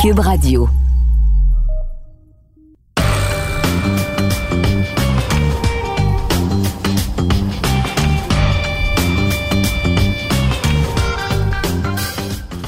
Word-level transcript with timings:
Cube 0.00 0.20
Radio. 0.20 0.68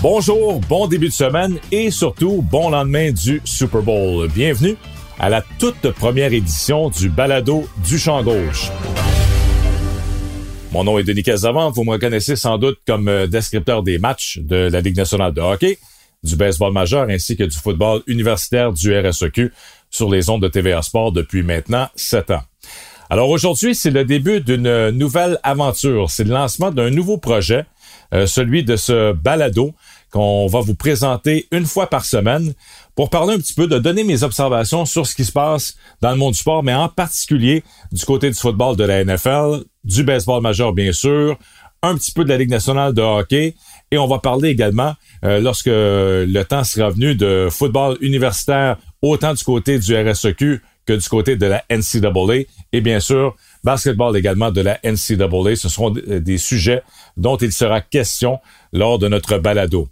Bonjour, 0.02 0.60
bon 0.68 0.88
début 0.88 1.06
de 1.06 1.12
semaine 1.12 1.60
et 1.70 1.92
surtout 1.92 2.42
bon 2.42 2.70
lendemain 2.70 3.12
du 3.12 3.40
Super 3.44 3.82
Bowl. 3.82 4.28
Bienvenue 4.34 4.74
à 5.20 5.28
la 5.28 5.42
toute 5.60 5.92
première 5.92 6.32
édition 6.32 6.90
du 6.90 7.08
Balado 7.08 7.64
du 7.86 7.96
Champ 7.96 8.24
Gauche. 8.24 8.72
Mon 10.72 10.82
nom 10.82 10.98
est 10.98 11.04
Denis 11.04 11.22
Casavant, 11.22 11.70
vous 11.70 11.84
me 11.84 11.90
reconnaissez 11.90 12.34
sans 12.34 12.58
doute 12.58 12.78
comme 12.86 13.08
euh, 13.08 13.26
descripteur 13.28 13.84
des 13.84 13.98
matchs 13.98 14.38
de 14.38 14.68
la 14.70 14.80
Ligue 14.80 14.96
nationale 14.96 15.32
de 15.32 15.40
hockey, 15.40 15.78
du 16.22 16.36
baseball 16.36 16.72
majeur 16.72 17.08
ainsi 17.08 17.36
que 17.36 17.44
du 17.44 17.56
football 17.56 18.02
universitaire 18.06 18.72
du 18.72 18.96
RSEQ 18.96 19.52
sur 19.90 20.10
les 20.10 20.30
ondes 20.30 20.42
de 20.42 20.48
TVA 20.48 20.82
Sport 20.82 21.12
depuis 21.12 21.42
maintenant 21.42 21.88
sept 21.96 22.30
ans. 22.30 22.42
Alors 23.12 23.28
aujourd'hui, 23.28 23.74
c'est 23.74 23.90
le 23.90 24.04
début 24.04 24.40
d'une 24.40 24.90
nouvelle 24.90 25.40
aventure. 25.42 26.10
C'est 26.10 26.22
le 26.22 26.30
lancement 26.30 26.70
d'un 26.70 26.90
nouveau 26.90 27.18
projet, 27.18 27.66
euh, 28.14 28.26
celui 28.26 28.62
de 28.62 28.76
ce 28.76 29.12
balado 29.12 29.74
qu'on 30.12 30.46
va 30.46 30.60
vous 30.60 30.74
présenter 30.74 31.48
une 31.50 31.66
fois 31.66 31.88
par 31.88 32.04
semaine 32.04 32.54
pour 32.94 33.10
parler 33.10 33.34
un 33.34 33.38
petit 33.38 33.54
peu, 33.54 33.66
de 33.66 33.78
donner 33.78 34.04
mes 34.04 34.22
observations 34.22 34.84
sur 34.84 35.06
ce 35.06 35.14
qui 35.14 35.24
se 35.24 35.32
passe 35.32 35.76
dans 36.00 36.10
le 36.10 36.16
monde 36.16 36.32
du 36.34 36.38
sport, 36.38 36.62
mais 36.62 36.74
en 36.74 36.88
particulier 36.88 37.64
du 37.92 38.04
côté 38.04 38.28
du 38.28 38.36
football 38.36 38.76
de 38.76 38.84
la 38.84 39.04
NFL, 39.04 39.64
du 39.84 40.04
baseball 40.04 40.42
majeur 40.42 40.72
bien 40.72 40.92
sûr, 40.92 41.36
un 41.82 41.94
petit 41.94 42.12
peu 42.12 42.24
de 42.24 42.28
la 42.28 42.36
Ligue 42.36 42.50
nationale 42.50 42.92
de 42.92 43.02
hockey, 43.02 43.54
et 43.90 43.98
on 43.98 44.06
va 44.06 44.18
parler 44.18 44.50
également, 44.50 44.94
euh, 45.24 45.40
lorsque 45.40 45.66
le 45.66 46.42
temps 46.42 46.64
sera 46.64 46.90
venu, 46.90 47.14
de 47.14 47.48
football 47.50 47.96
universitaire, 48.00 48.76
autant 49.02 49.34
du 49.34 49.42
côté 49.42 49.78
du 49.78 49.96
RSEQ 49.96 50.62
que 50.86 50.92
du 50.92 51.08
côté 51.08 51.36
de 51.36 51.46
la 51.46 51.64
NCAA, 51.70 52.46
et 52.72 52.80
bien 52.80 53.00
sûr, 53.00 53.36
basketball 53.64 54.16
également 54.16 54.50
de 54.50 54.60
la 54.60 54.78
NCAA. 54.84 55.56
Ce 55.56 55.68
seront 55.68 55.90
des 55.90 56.38
sujets 56.38 56.82
dont 57.16 57.36
il 57.36 57.52
sera 57.52 57.80
question 57.80 58.40
lors 58.72 58.98
de 58.98 59.08
notre 59.08 59.38
balado. 59.38 59.88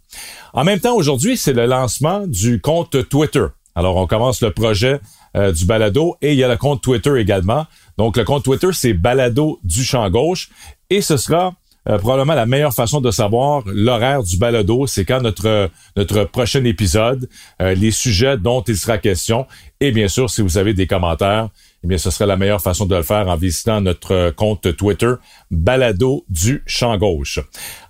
En 0.55 0.65
même 0.65 0.81
temps, 0.81 0.95
aujourd'hui, 0.95 1.37
c'est 1.37 1.53
le 1.53 1.67
lancement 1.67 2.27
du 2.27 2.61
compte 2.61 3.09
Twitter. 3.09 3.45
Alors, 3.75 3.97
on 3.97 4.07
commence 4.07 4.43
le 4.43 4.51
projet 4.51 5.01
euh, 5.37 5.53
du 5.53 5.65
balado 5.65 6.17
et 6.21 6.33
il 6.33 6.39
y 6.39 6.45
a 6.45 6.49
le 6.49 6.57
compte 6.57 6.83
Twitter 6.83 7.21
également. 7.21 7.67
Donc, 7.97 8.17
le 8.17 8.25
compte 8.25 8.45
Twitter, 8.45 8.71
c'est 8.73 8.93
balado 8.93 9.61
du 9.63 9.85
champ 9.85 10.09
gauche 10.11 10.51
et 10.91 11.01
ce 11.01 11.17
sera 11.17 11.55
euh, 11.89 11.99
probablement 11.99 12.35
la 12.35 12.47
meilleure 12.47 12.75
façon 12.75 13.01
de 13.01 13.11
savoir 13.11 13.63
l'horaire 13.67 14.23
du 14.23 14.37
balado, 14.37 14.87
c'est 14.87 15.05
quand 15.05 15.21
notre 15.21 15.71
notre 15.97 16.25
prochain 16.25 16.65
épisode, 16.65 17.29
euh, 17.63 17.75
les 17.75 17.91
sujets 17.91 18.37
dont 18.37 18.63
il 18.63 18.77
sera 18.77 18.99
question 18.99 19.47
et 19.81 19.93
bien 19.93 20.09
sûr 20.09 20.29
si 20.29 20.43
vous 20.43 20.59
avez 20.59 20.75
des 20.75 20.87
commentaires, 20.87 21.49
eh 21.85 21.87
bien, 21.87 21.99
ce 21.99 22.11
serait 22.11 22.27
la 22.27 22.37
meilleure 22.37 22.61
façon 22.61 22.87
de 22.87 22.97
le 22.97 23.03
faire 23.03 23.29
en 23.29 23.37
visitant 23.37 23.81
notre 23.81 24.31
compte 24.31 24.77
Twitter, 24.77 25.13
Balado 25.51 26.25
du 26.29 26.63
Champ 26.67 26.97
Gauche. 26.99 27.39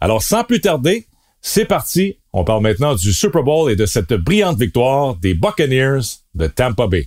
Alors, 0.01 0.23
sans 0.23 0.45
plus 0.45 0.61
tarder, 0.61 1.07
c'est 1.41 1.65
parti. 1.65 2.19
On 2.33 2.45
parle 2.45 2.63
maintenant 2.63 2.95
du 2.95 3.13
Super 3.13 3.43
Bowl 3.43 3.71
et 3.71 3.77
de 3.77 3.87
cette 3.87 4.13
brillante 4.13 4.59
victoire 4.59 5.17
des 5.17 5.35
Buccaneers 5.35 6.01
de 6.35 6.47
Tampa 6.49 6.87
Bay. 6.87 7.07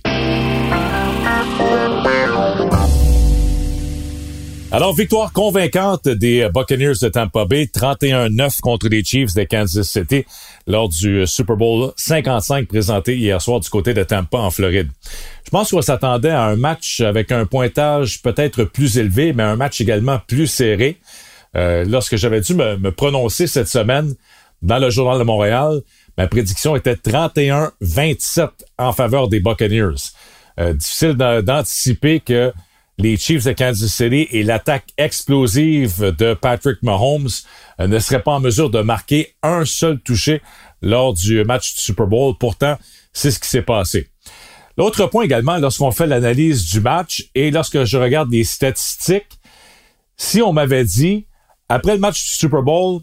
Alors, 4.74 4.94
victoire 4.94 5.34
convaincante 5.34 6.08
des 6.08 6.48
Buccaneers 6.48 6.94
de 7.02 7.10
Tampa 7.10 7.44
Bay, 7.44 7.64
31-9 7.66 8.60
contre 8.60 8.88
les 8.88 9.04
Chiefs 9.04 9.34
de 9.34 9.44
Kansas 9.44 9.86
City 9.86 10.24
lors 10.66 10.88
du 10.88 11.26
Super 11.26 11.58
Bowl 11.58 11.92
55 11.98 12.68
présenté 12.68 13.18
hier 13.18 13.42
soir 13.42 13.60
du 13.60 13.68
côté 13.68 13.92
de 13.92 14.02
Tampa 14.02 14.38
en 14.38 14.50
Floride. 14.50 14.88
Je 15.44 15.50
pense 15.50 15.72
qu'on 15.72 15.82
s'attendait 15.82 16.30
à 16.30 16.44
un 16.44 16.56
match 16.56 17.02
avec 17.02 17.32
un 17.32 17.44
pointage 17.44 18.22
peut-être 18.22 18.64
plus 18.64 18.96
élevé, 18.96 19.34
mais 19.34 19.42
un 19.42 19.56
match 19.56 19.82
également 19.82 20.18
plus 20.26 20.46
serré. 20.46 20.96
Euh, 21.54 21.84
lorsque 21.84 22.16
j'avais 22.16 22.40
dû 22.40 22.54
me, 22.54 22.90
prononcer 22.92 23.46
cette 23.46 23.68
semaine 23.68 24.14
dans 24.62 24.78
le 24.78 24.88
Journal 24.88 25.18
de 25.18 25.24
Montréal, 25.24 25.82
ma 26.16 26.28
prédiction 26.28 26.76
était 26.76 26.94
31-27 26.94 28.48
en 28.78 28.94
faveur 28.94 29.28
des 29.28 29.40
Buccaneers. 29.40 30.12
Euh, 30.58 30.72
difficile 30.72 31.12
d'anticiper 31.12 32.20
que 32.20 32.54
les 33.02 33.16
Chiefs 33.16 33.44
de 33.44 33.52
Kansas 33.52 33.90
City 33.90 34.28
et 34.30 34.44
l'attaque 34.44 34.86
explosive 34.96 36.14
de 36.16 36.34
Patrick 36.34 36.82
Mahomes 36.82 37.28
euh, 37.80 37.88
ne 37.88 37.98
seraient 37.98 38.22
pas 38.22 38.32
en 38.32 38.40
mesure 38.40 38.70
de 38.70 38.80
marquer 38.80 39.34
un 39.42 39.64
seul 39.64 39.98
touché 40.00 40.40
lors 40.80 41.12
du 41.12 41.44
match 41.44 41.74
du 41.74 41.80
Super 41.80 42.06
Bowl. 42.06 42.34
Pourtant, 42.38 42.78
c'est 43.12 43.30
ce 43.30 43.40
qui 43.40 43.48
s'est 43.48 43.62
passé. 43.62 44.08
L'autre 44.78 45.06
point 45.06 45.24
également, 45.24 45.58
lorsqu'on 45.58 45.90
fait 45.90 46.06
l'analyse 46.06 46.70
du 46.70 46.80
match 46.80 47.28
et 47.34 47.50
lorsque 47.50 47.84
je 47.84 47.96
regarde 47.98 48.30
les 48.30 48.44
statistiques, 48.44 49.38
si 50.16 50.40
on 50.40 50.52
m'avait 50.52 50.84
dit, 50.84 51.26
après 51.68 51.94
le 51.94 52.00
match 52.00 52.24
du 52.24 52.34
Super 52.34 52.62
Bowl, 52.62 53.00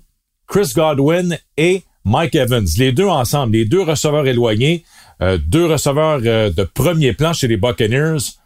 Chris 0.48 0.72
Godwin 0.76 1.38
et 1.58 1.84
Mike 2.06 2.36
Evans, 2.36 2.66
les 2.78 2.92
deux 2.92 3.08
ensemble, 3.08 3.54
les 3.54 3.66
deux 3.66 3.82
receveurs 3.82 4.26
éloignés, 4.26 4.84
euh, 5.22 5.38
deux 5.38 5.66
receveurs 5.66 6.22
euh, 6.26 6.50
de 6.50 6.64
premier 6.64 7.14
plan 7.14 7.34
chez 7.34 7.48
les 7.48 7.58
Buccaneers, 7.58 8.39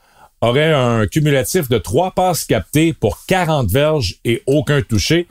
aurait 0.43 0.73
un 0.73 1.07
cumulatif 1.07 1.69
de 1.69 1.77
trois 1.77 2.11
passes 2.11 2.43
captées 2.43 2.91
pour 2.91 3.25
40 3.27 3.71
verges 3.71 4.15
et 4.25 4.43
aucun 4.45 4.81
touché. 4.81 5.27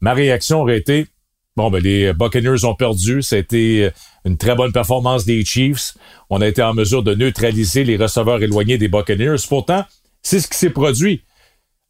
Ma 0.00 0.14
réaction 0.14 0.60
aurait 0.60 0.78
été, 0.78 1.08
bon, 1.56 1.70
ben, 1.70 1.82
les 1.82 2.12
Buccaneers 2.12 2.64
ont 2.64 2.76
perdu. 2.76 3.20
C'était 3.20 3.92
une 4.24 4.36
très 4.36 4.54
bonne 4.54 4.72
performance 4.72 5.24
des 5.24 5.44
Chiefs. 5.44 5.94
On 6.30 6.40
a 6.40 6.46
été 6.46 6.62
en 6.62 6.72
mesure 6.72 7.02
de 7.02 7.14
neutraliser 7.14 7.82
les 7.82 7.96
receveurs 7.96 8.42
éloignés 8.42 8.78
des 8.78 8.86
Buccaneers. 8.86 9.42
Pourtant, 9.48 9.84
c'est 10.22 10.38
ce 10.38 10.46
qui 10.46 10.56
s'est 10.56 10.70
produit. 10.70 11.22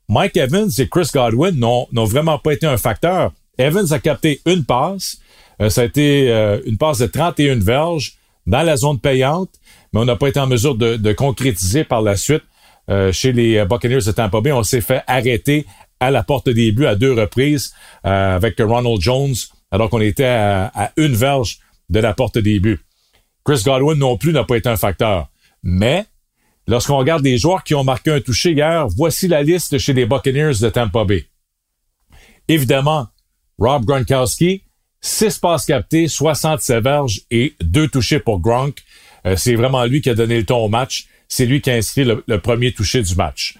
Mike 0.08 0.36
Evans 0.38 0.70
et 0.78 0.88
Chris 0.88 1.10
Godwin 1.12 1.54
n'ont 1.58 2.04
vraiment 2.04 2.38
pas 2.38 2.54
été 2.54 2.66
un 2.66 2.78
facteur. 2.78 3.32
Evans 3.58 3.92
a 3.92 3.98
capté 3.98 4.41
une 4.46 4.64
passe. 4.64 5.19
Euh, 5.60 5.69
ça 5.69 5.82
a 5.82 5.84
été 5.84 6.31
euh, 6.31 6.60
une 6.64 6.78
passe 6.78 6.98
de 6.98 7.06
31 7.06 7.56
verges 7.60 8.14
dans 8.46 8.62
la 8.62 8.76
zone 8.76 8.98
payante, 8.98 9.50
mais 9.92 10.00
on 10.00 10.04
n'a 10.06 10.16
pas 10.16 10.28
été 10.28 10.41
en 10.41 10.46
mesure 10.46 10.75
de 10.75 11.12
concrétiser 11.12 11.84
par 11.84 12.02
la 12.02 12.16
suite 12.16 12.42
euh, 12.90 13.12
chez 13.12 13.32
les 13.32 13.64
Buccaneers 13.64 14.04
de 14.06 14.12
Tampa 14.12 14.40
Bay. 14.40 14.52
On 14.52 14.62
s'est 14.62 14.80
fait 14.80 15.02
arrêter 15.06 15.66
à 16.00 16.10
la 16.10 16.22
porte 16.22 16.48
des 16.48 16.72
buts 16.72 16.86
à 16.86 16.96
deux 16.96 17.12
reprises 17.12 17.74
euh, 18.04 18.36
avec 18.36 18.56
Ronald 18.60 19.00
Jones, 19.00 19.34
alors 19.70 19.88
qu'on 19.88 20.00
était 20.00 20.24
à, 20.24 20.92
une 20.96 21.14
verge 21.14 21.58
de 21.88 22.00
la 22.00 22.14
porte 22.14 22.38
des 22.38 22.60
buts. 22.60 22.80
Chris 23.44 23.62
Godwin 23.64 23.98
non 23.98 24.16
plus 24.16 24.32
n'a 24.32 24.44
pas 24.44 24.56
été 24.56 24.68
un 24.68 24.76
facteur. 24.76 25.28
Mais, 25.62 26.04
lorsqu'on 26.66 26.96
regarde 26.96 27.24
les 27.24 27.38
joueurs 27.38 27.64
qui 27.64 27.74
ont 27.74 27.84
marqué 27.84 28.10
un 28.10 28.20
touché 28.20 28.52
hier, 28.52 28.86
voici 28.88 29.28
la 29.28 29.42
liste 29.42 29.78
chez 29.78 29.92
les 29.92 30.06
Buccaneers 30.06 30.58
de 30.60 30.68
Tampa 30.68 31.04
Bay. 31.04 31.26
Évidemment, 32.48 33.08
Rob 33.58 33.84
Gronkowski, 33.84 34.62
6 35.00 35.38
passes 35.38 35.66
captées, 35.66 36.08
67 36.08 36.82
verges 36.82 37.22
et 37.30 37.54
deux 37.60 37.88
touchés 37.88 38.19
pour 38.19 38.40
Gronk. 38.40 38.82
Euh, 39.26 39.37
c'est 39.37 39.54
vraiment 39.54 39.84
lui 39.84 40.00
qui 40.00 40.10
a 40.10 40.14
donné 40.14 40.38
le 40.38 40.44
ton 40.44 40.64
au 40.64 40.69
match 40.69 41.06
c'est 41.29 41.47
lui 41.47 41.61
qui 41.61 41.71
a 41.71 41.75
inscrit 41.75 42.05
le, 42.05 42.38
premier 42.38 42.73
touché 42.73 43.03
du 43.03 43.15
match. 43.15 43.56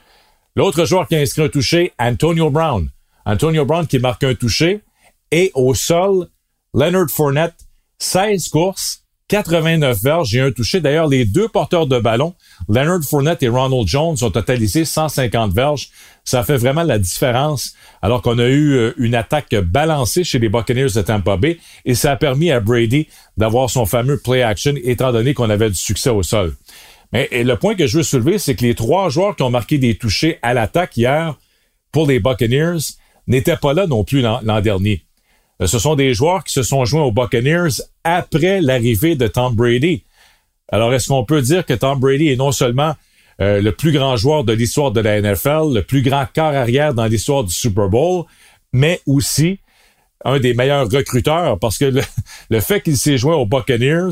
L'autre 0.57 0.85
joueur 0.85 1.09
qui 1.09 1.17
a 1.17 1.21
inscrit 1.21 1.43
un 1.43 1.49
touché, 1.49 1.93
Antonio 1.99 2.51
Brown. 2.51 2.89
Antonio 3.27 3.65
Brown 3.65 3.87
qui 3.87 3.99
marque 3.99 4.25
un 4.25 4.35
touché. 4.35 4.81
Et 5.31 5.51
au 5.55 5.75
sol, 5.75 6.29
Leonard 6.75 7.11
Fournette, 7.11 7.55
16 7.99 8.49
courses, 8.49 9.05
89 9.29 10.03
verges 10.03 10.35
et 10.37 10.41
un 10.41 10.53
touché. 10.53 10.81
D'ailleurs, 10.81 11.09
les 11.09 11.25
deux 11.25 11.49
porteurs 11.49 11.87
de 11.87 11.99
ballon, 11.99 12.35
Leonard 12.69 13.03
Fournette 13.03 13.43
et 13.43 13.49
Ronald 13.49 13.89
Jones, 13.89 14.17
ont 14.21 14.31
totalisé 14.31 14.85
150 14.85 15.53
verges. 15.53 15.89
Ça 16.25 16.43
fait 16.43 16.57
vraiment 16.57 16.83
la 16.83 16.99
différence 16.99 17.75
alors 18.03 18.23
qu'on 18.23 18.39
a 18.39 18.47
eu 18.47 18.75
euh, 18.75 18.95
une 18.99 19.15
attaque 19.15 19.55
balancée 19.55 20.25
chez 20.25 20.39
les 20.39 20.49
Buccaneers 20.49 20.93
de 20.95 21.03
Tampa 21.03 21.37
Bay 21.37 21.59
et 21.85 21.95
ça 21.95 22.13
a 22.13 22.17
permis 22.17 22.51
à 22.51 22.61
Brady 22.61 23.09
d'avoir 23.37 23.71
son 23.71 23.87
fameux 23.87 24.19
play 24.19 24.43
action 24.43 24.75
étant 24.85 25.13
donné 25.13 25.35
qu'on 25.35 25.51
avait 25.51 25.71
du 25.71 25.77
succès 25.77 26.11
au 26.11 26.23
sol. 26.23 26.55
Mais 27.15 27.29
le 27.33 27.55
point 27.57 27.77
que 27.77 27.87
je 27.87 27.99
veux 27.99 28.03
soulever, 28.03 28.39
c'est 28.39 28.57
que 28.57 28.65
les 28.65 28.75
trois 28.75 29.09
joueurs 29.09 29.37
qui 29.37 29.45
ont 29.45 29.51
marqué 29.51 29.79
des 29.79 29.95
touchés 29.95 30.39
à 30.43 30.53
l'attaque 30.53 30.97
hier 30.97 31.39
pour 31.93 32.09
les 32.09 32.19
Buccaneers 32.19 32.97
n'étaient 33.29 33.57
pas 33.57 33.73
là 33.73 33.87
non 33.87 34.03
plus 34.03 34.21
l'an 34.21 34.61
dernier. 34.61 35.05
euh, 35.63 35.69
ce 35.69 35.79
sont 35.79 35.95
des 35.95 36.13
joueurs 36.13 36.43
qui 36.43 36.53
se 36.53 36.65
sont 36.65 36.85
joints 36.85 37.05
aux 37.05 37.13
Buccaneers 37.13 37.81
après 38.03 38.61
l'arrivée 38.61 39.15
de 39.15 39.29
Tom 39.29 39.55
Brady. 39.55 40.03
Alors, 40.69 40.93
est-ce 40.93 41.07
qu'on 41.07 41.25
peut 41.25 41.41
dire 41.41 41.65
que 41.65 41.75
Tom 41.75 42.01
Brady 42.01 42.31
est 42.31 42.37
non 42.37 42.51
seulement 42.51 42.95
euh, 43.41 43.63
le 43.63 43.71
plus 43.71 43.93
grand 43.93 44.17
joueur 44.17 44.43
de 44.43 44.53
l'histoire 44.53 44.91
de 44.91 45.01
la 45.01 45.21
NFL, 45.21 45.73
le 45.73 45.83
plus 45.83 46.03
grand 46.03 46.27
quart 46.33 46.55
arrière 46.55 46.95
dans 46.95 47.07
l'histoire 47.07 47.45
du 47.45 47.55
Super 47.55 47.89
Bowl, 47.89 48.25
mais 48.73 49.01
aussi 49.07 49.61
un 50.25 50.41
des 50.41 50.53
meilleurs 50.53 50.91
recruteurs? 50.91 51.61
Parce 51.61 51.79
que 51.79 51.93
le, 52.51 52.61
fait 52.61 52.81
qu'il 52.81 52.97
s'est 52.97 53.19
joint 53.19 53.37
aux 53.37 53.47
Buccaneers, 53.47 54.11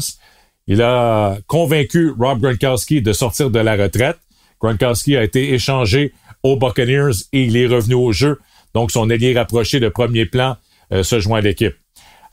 il 0.67 0.83
a 0.83 1.39
convaincu 1.47 2.13
Rob 2.19 2.41
Gronkowski 2.41 3.03
de 3.03 3.13
sortir 3.13 3.51
de 3.51 3.59
la 3.59 3.77
retraite. 3.77 4.19
Gronkowski 4.61 5.17
a 5.17 5.25
été 5.25 5.53
échangé 5.55 6.13
aux 6.43 6.57
Buccaneers 6.57 7.25
et 7.33 7.43
il 7.45 7.57
est 7.57 7.67
revenu 7.67 7.95
au 7.95 8.13
jeu. 8.13 8.39
Donc, 8.75 8.91
son 8.91 9.11
allié 9.11 9.35
rapproché 9.35 9.81
de 9.81 9.89
premier 9.89 10.27
plan 10.27 10.57
euh, 10.93 11.03
se 11.03 11.19
joint 11.19 11.39
à 11.39 11.41
l'équipe. 11.41 11.75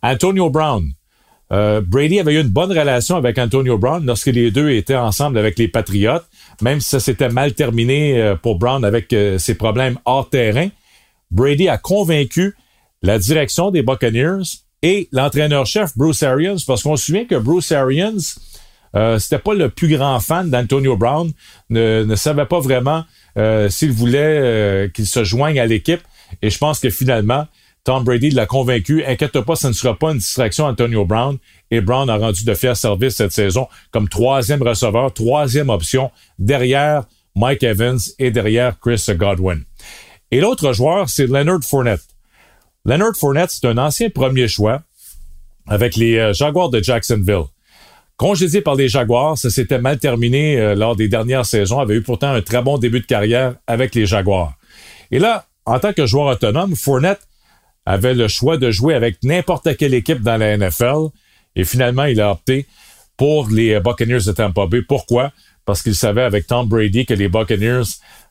Antonio 0.02 0.50
Brown. 0.50 0.92
Euh, 1.52 1.82
Brady 1.82 2.20
avait 2.20 2.36
eu 2.36 2.42
une 2.42 2.50
bonne 2.50 2.70
relation 2.70 3.16
avec 3.16 3.40
Antonio 3.40 3.80
Brown 3.80 4.06
lorsque 4.06 4.28
les 4.28 4.52
deux 4.52 4.70
étaient 4.70 4.96
ensemble 4.96 5.40
avec 5.40 5.58
les 5.58 5.68
Patriotes, 5.68 6.26
même 6.62 6.80
si 6.80 6.90
ça 6.90 7.00
s'était 7.00 7.30
mal 7.30 7.54
terminé 7.54 8.22
euh, 8.22 8.36
pour 8.36 8.60
Brown 8.60 8.86
avec 8.86 9.16
ses 9.40 9.56
problèmes 9.56 9.98
hors 10.06 10.30
terrain. 10.30 10.70
Brady 11.32 11.68
a 11.68 11.80
convaincu 11.80 12.56
la 13.02 13.18
direction 13.18 13.72
des 13.72 13.82
Buccaneers 13.82 14.44
et 14.82 15.10
l'entraîneur-chef 15.12 15.98
Bruce 15.98 16.24
Arians, 16.24 16.58
parce 16.66 16.84
qu'on 16.84 16.96
se 16.96 17.06
souvient 17.08 17.26
que 17.26 17.36
Bruce 17.36 17.72
Arians, 17.72 18.18
euh, 18.96 19.20
c'était 19.20 19.40
pas 19.40 19.54
le 19.54 19.70
plus 19.70 19.96
grand 19.96 20.20
fan 20.20 20.50
d'Antonio 20.50 20.96
Brown, 20.96 21.32
ne, 21.70 22.16
savait 22.16 22.46
pas 22.46 22.60
vraiment 22.60 23.04
euh, 23.38 23.70
s'il 23.70 23.92
voulait 23.92 24.40
euh, 24.40 24.88
qu'il 24.90 25.06
se 25.06 25.24
joigne 25.24 25.60
à 25.60 25.66
l'équipe. 25.66 26.02
Et 26.42 26.50
je 26.50 26.58
pense 26.58 26.80
que 26.80 26.90
finalement, 26.90 27.46
Tom 27.84 28.04
Brady 28.04 28.30
l'a 28.32 28.46
convaincu. 28.46 29.04
Inquiète 29.06 29.40
pas, 29.42 29.56
ce 29.56 29.68
ne 29.68 29.74
sera 29.74 29.98
pas 29.98 30.12
une 30.12 30.18
distraction 30.18 30.66
Antonio 30.66 31.06
Brown. 31.06 31.38
Et 31.72 31.82
Brown 31.82 32.10
a 32.10 32.18
rendu 32.18 32.44
de 32.44 32.54
fiers 32.54 32.76
service 32.76 33.16
cette 33.16 33.32
saison 33.32 33.68
comme 33.92 34.10
troisième 34.10 34.62
receveur, 34.62 35.14
troisième 35.14 35.70
option 35.70 36.12
derrière 36.38 37.06
Mike 37.36 37.64
Evans 37.64 38.00
et 38.18 38.32
derrière 38.32 38.80
Chris 38.80 39.04
Godwin. 39.10 39.64
Et 40.32 40.42
l'autre 40.42 40.74
joueur, 40.74 41.10
c'est 41.10 41.28
Leonard 41.28 41.64
Fournette. 41.64 42.02
Leonard 42.90 43.16
Fournette, 43.16 43.52
c'est 43.52 43.68
un 43.68 43.78
ancien 43.78 44.10
premier 44.10 44.48
choix 44.48 44.82
avec 45.68 45.96
les 45.96 46.18
euh, 46.18 46.34
Jaguars 46.34 46.72
de 46.72 46.82
Jacksonville. 46.82 47.44
Congédié 48.18 48.62
par 48.62 48.74
les 48.74 48.90
Jaguars, 48.90 49.38
ça 49.38 49.52
s'était 49.52 49.78
mal 49.78 50.00
terminé 50.00 50.60
euh, 50.60 50.74
lors 50.74 50.96
des 50.96 51.08
dernières 51.08 51.46
saisons, 51.46 51.80
avait 51.80 51.98
eu 51.98 52.02
pourtant 52.02 52.32
un 52.32 52.42
très 52.42 52.64
bon 52.64 52.80
début 52.80 53.00
de 53.00 53.06
carrière 53.06 53.54
avec 53.68 53.94
les 53.94 54.08
Jaguars. 54.08 54.54
Et 55.12 55.20
là, 55.20 55.46
en 55.66 55.78
tant 55.78 55.94
que 55.94 56.08
joueur 56.08 56.34
autonome, 56.34 56.76
Fournette 56.76 57.22
avait 57.86 58.16
le 58.16 58.28
choix 58.28 58.58
de 58.58 58.72
jouer 58.72 58.96
avec 58.96 59.18
n'importe 59.24 59.78
quelle 59.78 59.94
équipe 59.94 60.24
dans 60.24 60.38
la 60.38 60.58
NFL 60.58 61.10
et 61.56 61.66
finalement, 61.66 62.06
il 62.06 62.20
a 62.20 62.32
opté 62.32 62.66
pour 63.18 63.50
les 63.50 63.80
Buccaneers 63.80 64.26
de 64.26 64.32
Tampa 64.32 64.66
Bay. 64.66 64.82
Pourquoi? 64.82 65.32
Parce 65.70 65.84
qu'il 65.84 65.94
savait 65.94 66.24
avec 66.24 66.48
Tom 66.48 66.68
Brady 66.68 67.06
que 67.06 67.14
les 67.14 67.30
Buccaneers 67.30 67.84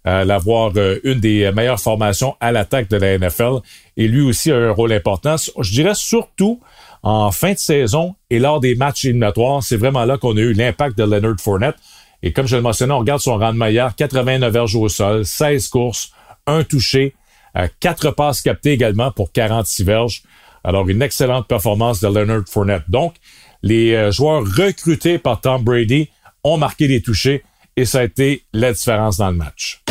allaient 0.03 0.35
avoir 0.35 0.73
euh, 0.77 0.99
une 1.05 1.21
des 1.21 1.53
meilleures 1.53 1.79
formations 1.79 2.35
à 2.41 2.51
l'attaque 2.51 2.91
de 2.91 2.97
la 2.97 3.17
NFL 3.17 3.61
et 3.97 4.09
lui 4.09 4.23
aussi 4.23 4.51
a 4.51 4.57
un 4.57 4.71
rôle 4.73 4.93
important. 4.93 5.37
Je 5.61 5.71
dirais 5.71 5.95
surtout 5.95 6.61
en 7.05 7.31
fin 7.31 7.53
de 7.53 7.59
saison 7.59 8.17
et 8.29 8.41
lors 8.41 8.59
des 8.59 8.75
matchs 8.75 9.05
éliminatoires, 9.05 9.63
c'est 9.63 9.77
vraiment 9.77 10.05
là 10.05 10.19
qu'on 10.19 10.37
a 10.37 10.41
eu 10.41 10.53
l'impact 10.53 10.99
de 10.99 11.05
Leonard 11.05 11.37
Fournette. 11.39 11.77
Et 12.25 12.33
comme 12.33 12.49
je 12.49 12.57
le 12.57 12.63
mentionnais, 12.63 12.93
on 12.93 12.99
regarde 12.99 13.21
son 13.21 13.39
rendement 13.39 13.67
hier, 13.67 13.95
89 13.95 14.53
verges 14.53 14.75
au 14.75 14.89
sol, 14.89 15.25
16 15.25 15.69
courses, 15.69 16.11
un 16.49 16.65
touché, 16.65 17.15
euh, 17.57 17.69
quatre 17.79 18.11
passes 18.11 18.41
captées 18.41 18.73
également 18.73 19.13
pour 19.13 19.31
46 19.31 19.85
verges. 19.85 20.23
Alors, 20.65 20.89
une 20.89 21.03
excellente 21.03 21.47
performance 21.47 22.01
de 22.01 22.09
Leonard 22.09 22.49
Fournette. 22.51 22.83
Donc, 22.89 23.15
les 23.63 23.95
euh, 23.95 24.11
joueurs 24.11 24.43
recrutés 24.43 25.19
par 25.19 25.41
Tom 25.41 25.63
Brady 25.63 26.11
ont 26.45 26.57
marqué 26.57 26.89
des 26.89 27.01
touchés 27.01 27.43
et 27.77 27.85
ça 27.85 28.01
a 28.01 28.05
été 28.05 28.43
la 28.53 28.73
différence 28.73 29.19
dans 29.19 29.31
le 29.31 29.37
match. 29.37 29.83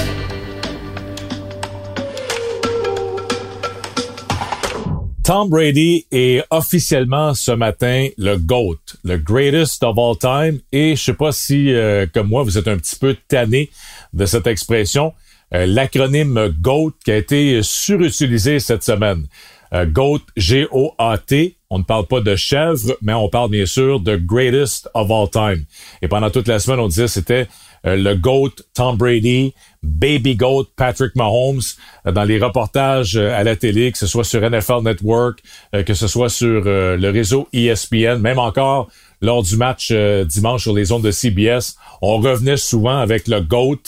Tom 5.28 5.50
Brady 5.50 6.06
est 6.10 6.42
officiellement 6.52 7.34
ce 7.34 7.52
matin 7.52 8.08
le 8.18 8.38
GOAT, 8.38 8.80
le 9.04 9.18
greatest 9.18 9.84
of 9.84 9.98
all 9.98 10.18
time. 10.18 10.62
Et 10.72 10.96
je 10.96 11.04
sais 11.04 11.14
pas 11.14 11.34
si, 11.34 11.74
euh, 11.74 12.06
comme 12.14 12.30
moi, 12.30 12.44
vous 12.44 12.58
êtes 12.58 12.70
un 12.70 12.78
petit 12.78 12.96
peu 12.96 13.14
tanné 13.28 13.70
de 14.14 14.26
cette 14.26 14.48
expression. 14.48 15.14
Euh, 15.54 15.66
l'acronyme 15.66 16.48
GOAT 16.62 16.94
qui 17.04 17.12
a 17.12 17.18
été 17.18 17.62
surutilisé 17.62 18.62
cette 18.62 18.84
semaine. 18.84 19.28
Euh, 19.74 19.86
GOAT, 19.86 20.22
G-O-A-T. 20.36 21.58
On 21.70 21.80
ne 21.80 21.84
parle 21.84 22.08
pas 22.08 22.22
de 22.22 22.36
chèvre, 22.36 22.96
mais 23.02 23.14
on 23.14 23.28
parle 23.28 23.52
bien 23.52 23.66
sûr 23.66 24.00
de 24.00 24.16
greatest 24.16 24.90
of 24.94 25.12
all 25.12 25.30
time. 25.30 25.66
Et 26.02 26.08
pendant 26.08 26.30
toute 26.30 26.48
la 26.48 26.60
semaine, 26.60 26.80
on 26.80 26.88
disait 26.88 27.08
c'était 27.08 27.48
le 27.84 28.16
GOAT 28.16 28.52
Tom 28.74 28.98
Brady, 28.98 29.54
Baby 29.88 30.36
Goat 30.36 30.66
Patrick 30.76 31.16
Mahomes 31.16 31.62
euh, 32.06 32.12
dans 32.12 32.24
les 32.24 32.40
reportages 32.40 33.16
euh, 33.16 33.34
à 33.34 33.44
la 33.44 33.56
télé, 33.56 33.92
que 33.92 33.98
ce 33.98 34.08
soit 34.08 34.24
sur 34.24 34.42
NFL 34.42 34.82
Network, 34.84 35.40
euh, 35.74 35.84
que 35.84 35.94
ce 35.94 36.08
soit 36.08 36.30
sur 36.30 36.64
le 36.66 37.10
réseau 37.10 37.48
ESPN, 37.54 38.18
même 38.18 38.40
encore 38.40 38.90
lors 39.22 39.42
du 39.42 39.56
match 39.56 39.92
dimanche 39.92 40.62
sur 40.62 40.74
les 40.74 40.92
ondes 40.92 41.04
de 41.04 41.10
CBS, 41.10 41.76
on 42.04 42.18
revenait 42.18 42.58
souvent 42.58 43.00
avec 43.00 43.28
le 43.28 43.42
GOAT, 43.42 43.82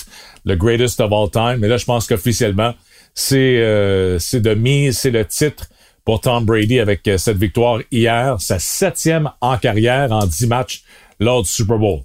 le 0.43 0.55
greatest 0.55 0.99
of 1.01 1.11
all 1.11 1.29
time. 1.29 1.57
Mais 1.59 1.67
là, 1.67 1.77
je 1.77 1.85
pense 1.85 2.07
qu'officiellement, 2.07 2.73
c'est 3.19 4.17
c'est 4.19 4.41
de 4.41 4.53
mise, 4.53 4.97
c'est 4.97 5.11
le 5.11 5.25
titre 5.25 5.67
pour 6.05 6.21
Tom 6.21 6.45
Brady 6.45 6.79
avec 6.79 7.09
cette 7.17 7.37
victoire 7.37 7.81
hier, 7.91 8.39
sa 8.39 8.59
septième 8.59 9.29
en 9.41 9.57
carrière 9.57 10.11
en 10.11 10.25
dix 10.25 10.47
matchs 10.47 10.83
lors 11.19 11.43
du 11.43 11.49
Super 11.49 11.77
Bowl. 11.77 11.99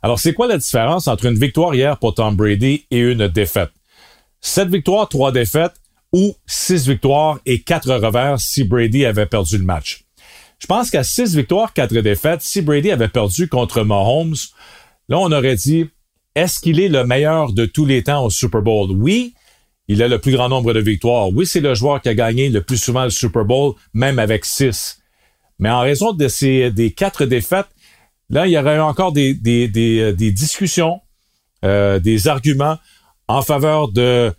Alors, 0.00 0.20
c'est 0.20 0.32
quoi 0.32 0.46
la 0.46 0.58
différence 0.58 1.08
entre 1.08 1.26
une 1.26 1.38
victoire 1.38 1.74
hier 1.74 1.98
pour 1.98 2.14
Tom 2.14 2.36
Brady 2.36 2.86
et 2.90 3.00
une 3.00 3.26
défaite? 3.26 3.70
Sept 4.40 4.68
victoires, 4.68 5.08
trois 5.08 5.32
défaites 5.32 5.74
ou 6.12 6.36
six 6.46 6.86
victoires 6.86 7.40
et 7.44 7.60
quatre 7.60 7.92
revers 7.92 8.38
si 8.38 8.62
Brady 8.62 9.04
avait 9.04 9.26
perdu 9.26 9.58
le 9.58 9.64
match? 9.64 10.04
Je 10.60 10.66
pense 10.66 10.90
qu'à 10.90 11.02
six 11.02 11.34
victoires, 11.34 11.72
quatre 11.72 11.94
défaites, 11.94 12.42
si 12.42 12.62
Brady 12.62 12.92
avait 12.92 13.08
perdu 13.08 13.48
contre 13.48 13.82
Mahomes, 13.82 14.36
là, 15.08 15.18
on 15.18 15.32
aurait 15.32 15.56
dit, 15.56 15.90
est-ce 16.36 16.60
qu'il 16.60 16.78
est 16.80 16.88
le 16.88 17.04
meilleur 17.04 17.52
de 17.52 17.66
tous 17.66 17.84
les 17.84 18.04
temps 18.04 18.24
au 18.24 18.30
Super 18.30 18.62
Bowl? 18.62 18.92
Oui, 18.92 19.34
il 19.88 20.02
a 20.02 20.08
le 20.08 20.18
plus 20.18 20.32
grand 20.32 20.48
nombre 20.48 20.72
de 20.72 20.80
victoires. 20.80 21.28
Oui, 21.30 21.46
c'est 21.46 21.60
le 21.60 21.74
joueur 21.74 22.00
qui 22.00 22.08
a 22.08 22.14
gagné 22.14 22.48
le 22.50 22.62
plus 22.62 22.76
souvent 22.76 23.04
le 23.04 23.10
Super 23.10 23.44
Bowl, 23.44 23.74
même 23.94 24.18
avec 24.18 24.44
six. 24.44 25.00
Mais 25.58 25.70
en 25.70 25.80
raison 25.80 26.12
de 26.12 26.28
ces, 26.28 26.70
des 26.70 26.92
quatre 26.92 27.24
défaites, 27.24 27.68
Là, 28.30 28.46
il 28.46 28.52
y 28.52 28.58
aurait 28.58 28.78
encore 28.78 29.12
des, 29.12 29.38
euh, 29.46 30.12
discussions, 30.12 31.00
euh, 31.64 31.98
des 31.98 32.28
arguments 32.28 32.76
en 33.26 33.42
faveur 33.42 33.88
de 33.88 34.32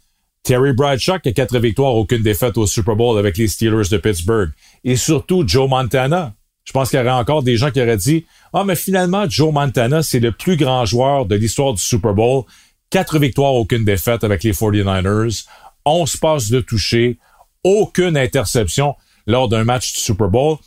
Terry 0.43 0.74
Bradshaw 0.74 1.19
qui 1.19 1.29
a 1.29 1.31
quatre 1.31 1.57
victoires, 1.57 1.95
aucune 1.95 2.21
défaite 2.21 2.57
au 2.57 2.67
Super 2.67 2.95
Bowl 2.95 3.17
avec 3.17 3.38
les 3.38 3.47
Steelers 3.47 3.89
de 3.89 3.97
Pittsburgh. 3.97 4.51
Et 4.83 4.95
surtout 4.95 5.43
Joe 5.45 5.67
Montana. 5.67 6.33
Je 6.65 6.71
pense 6.71 6.91
qu'il 6.91 7.00
y 7.00 7.01
aurait 7.01 7.12
encore 7.12 7.41
des 7.41 7.57
gens 7.57 7.71
qui 7.71 7.81
auraient 7.81 7.97
dit 7.97 8.25
Ah, 8.53 8.63
mais 8.63 8.75
finalement, 8.75 9.27
Joe 9.27 9.51
Montana, 9.51 10.03
c'est 10.03 10.19
le 10.19 10.31
plus 10.31 10.55
grand 10.55 10.85
joueur 10.85 11.25
de 11.25 11.35
l'histoire 11.35 11.74
du 11.74 11.81
Super 11.81 12.13
Bowl. 12.13 12.43
Quatre 12.89 13.19
victoires, 13.19 13.53
aucune 13.53 13.86
défaite 13.86 14.24
avec 14.24 14.43
les 14.43 14.51
49ers. 14.51 15.46
11 15.86 16.17
passes 16.17 16.50
de 16.50 16.60
toucher, 16.60 17.17
aucune 17.63 18.17
interception 18.17 18.96
lors 19.27 19.48
d'un 19.48 19.63
match 19.63 19.93
du 19.93 20.00
Super 20.00 20.27
Bowl. 20.27 20.58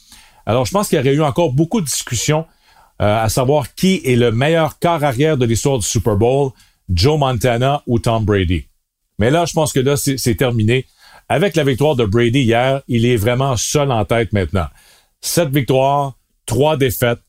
Alors, 0.46 0.64
je 0.64 0.70
pense 0.70 0.88
qu'il 0.88 0.98
y 0.98 1.00
aurait 1.00 1.14
eu 1.14 1.22
encore 1.22 1.52
beaucoup 1.52 1.80
de 1.80 1.86
discussions 1.86 2.46
euh, 3.00 3.24
à 3.24 3.28
savoir 3.28 3.74
qui 3.74 4.00
est 4.04 4.16
le 4.16 4.30
meilleur 4.30 4.78
quart 4.78 5.02
arrière 5.02 5.36
de 5.36 5.44
l'histoire 5.44 5.78
du 5.78 5.86
Super 5.86 6.16
Bowl, 6.16 6.50
Joe 6.88 7.18
Montana 7.18 7.82
ou 7.86 7.98
Tom 7.98 8.24
Brady. 8.24 8.66
Mais 9.18 9.30
là, 9.30 9.44
je 9.44 9.52
pense 9.52 9.72
que 9.72 9.80
là, 9.80 9.96
c'est 9.96 10.34
terminé. 10.36 10.86
Avec 11.28 11.56
la 11.56 11.64
victoire 11.64 11.96
de 11.96 12.04
Brady 12.04 12.42
hier, 12.42 12.82
il 12.88 13.06
est 13.06 13.16
vraiment 13.16 13.56
seul 13.56 13.90
en 13.90 14.04
tête 14.04 14.32
maintenant. 14.32 14.66
Sept 15.20 15.48
victoires, 15.48 16.14
trois 16.46 16.76
défaites, 16.76 17.20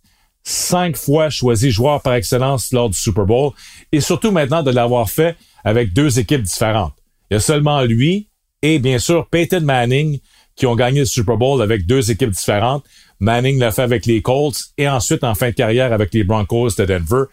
cinq 0.43 0.97
fois 0.97 1.29
choisi 1.29 1.71
joueur 1.71 2.01
par 2.01 2.15
excellence 2.15 2.71
lors 2.71 2.89
du 2.89 2.97
Super 2.97 3.25
Bowl 3.25 3.51
et 3.91 4.01
surtout 4.01 4.31
maintenant 4.31 4.63
de 4.63 4.71
l'avoir 4.71 5.09
fait 5.09 5.35
avec 5.63 5.93
deux 5.93 6.19
équipes 6.19 6.43
différentes. 6.43 6.93
Il 7.29 7.35
y 7.35 7.37
a 7.37 7.39
seulement 7.39 7.83
lui 7.83 8.27
et 8.61 8.79
bien 8.79 8.99
sûr 8.99 9.27
Peyton 9.27 9.61
Manning 9.61 10.19
qui 10.55 10.65
ont 10.65 10.75
gagné 10.75 10.99
le 10.99 11.05
Super 11.05 11.37
Bowl 11.37 11.61
avec 11.61 11.85
deux 11.85 12.11
équipes 12.11 12.31
différentes. 12.31 12.83
Manning 13.19 13.57
l'a 13.59 13.71
fait 13.71 13.81
avec 13.81 14.05
les 14.05 14.21
Colts 14.21 14.73
et 14.77 14.87
ensuite 14.87 15.23
en 15.23 15.33
fin 15.33 15.49
de 15.49 15.55
carrière 15.55 15.93
avec 15.93 16.13
les 16.13 16.23
Broncos 16.23 16.71
de 16.77 16.85
Denver. 16.85 17.23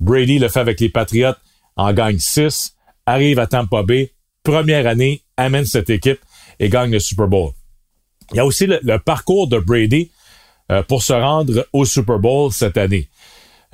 Brady 0.00 0.38
le 0.38 0.48
fait 0.48 0.60
avec 0.60 0.78
les 0.80 0.88
Patriots, 0.88 1.34
en 1.76 1.92
gagne 1.92 2.18
six, 2.18 2.74
arrive 3.06 3.38
à 3.38 3.46
Tampa 3.46 3.82
Bay, 3.82 4.12
première 4.42 4.86
année, 4.86 5.22
amène 5.36 5.64
cette 5.64 5.90
équipe 5.90 6.20
et 6.60 6.68
gagne 6.68 6.92
le 6.92 7.00
Super 7.00 7.26
Bowl. 7.26 7.52
Il 8.32 8.36
y 8.36 8.40
a 8.40 8.46
aussi 8.46 8.66
le, 8.66 8.98
parcours 8.98 9.48
de 9.48 9.58
Brady 9.58 10.10
euh, 10.70 10.82
pour 10.82 11.02
se 11.02 11.12
rendre 11.12 11.66
au 11.72 11.84
Super 11.84 12.18
Bowl 12.18 12.52
cette 12.52 12.76
année. 12.76 13.08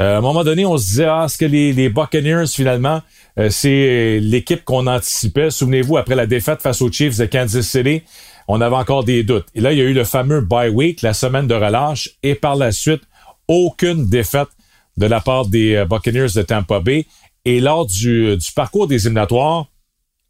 Euh, 0.00 0.16
à 0.16 0.18
un 0.18 0.20
moment 0.20 0.42
donné, 0.42 0.66
on 0.66 0.76
se 0.76 0.84
disait, 0.84 1.04
ah, 1.04 1.24
est-ce 1.26 1.38
que 1.38 1.44
les, 1.44 1.88
Buccaneers, 1.88 2.46
finalement, 2.48 3.00
euh, 3.38 3.48
c'est 3.50 4.18
l'équipe 4.20 4.64
qu'on 4.64 4.86
anticipait? 4.86 5.50
Souvenez-vous, 5.50 5.96
après 5.96 6.16
la 6.16 6.26
défaite 6.26 6.62
face 6.62 6.82
aux 6.82 6.90
Chiefs 6.90 7.18
de 7.18 7.26
Kansas 7.26 7.66
City, 7.66 8.02
on 8.48 8.60
avait 8.60 8.76
encore 8.76 9.04
des 9.04 9.22
doutes. 9.22 9.46
Et 9.54 9.60
là, 9.60 9.72
il 9.72 9.78
y 9.78 9.80
a 9.80 9.84
eu 9.84 9.92
le 9.92 10.04
fameux 10.04 10.40
bye 10.40 10.68
week, 10.68 11.02
la 11.02 11.14
semaine 11.14 11.46
de 11.46 11.54
relâche, 11.54 12.10
et 12.22 12.34
par 12.34 12.56
la 12.56 12.72
suite, 12.72 13.02
aucune 13.46 14.08
défaite 14.08 14.48
de 14.96 15.06
la 15.06 15.20
part 15.20 15.46
des 15.46 15.76
euh, 15.76 15.84
Buccaneers 15.84 16.32
de 16.34 16.42
Tampa 16.42 16.80
Bay. 16.80 17.06
Et 17.44 17.60
lors 17.60 17.86
du, 17.86 18.36
du 18.36 18.52
parcours 18.52 18.88
des 18.88 19.06
éliminatoires, 19.06 19.66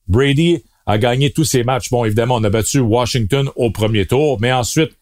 Brady 0.08 0.62
a 0.84 0.98
gagné 0.98 1.30
tous 1.30 1.44
ses 1.44 1.64
matchs. 1.64 1.88
Bon, 1.88 2.04
évidemment, 2.04 2.34
on 2.34 2.44
a 2.44 2.50
battu 2.50 2.80
Washington 2.80 3.48
au 3.56 3.70
premier 3.70 4.04
tour, 4.04 4.38
mais 4.40 4.52
ensuite, 4.52 4.92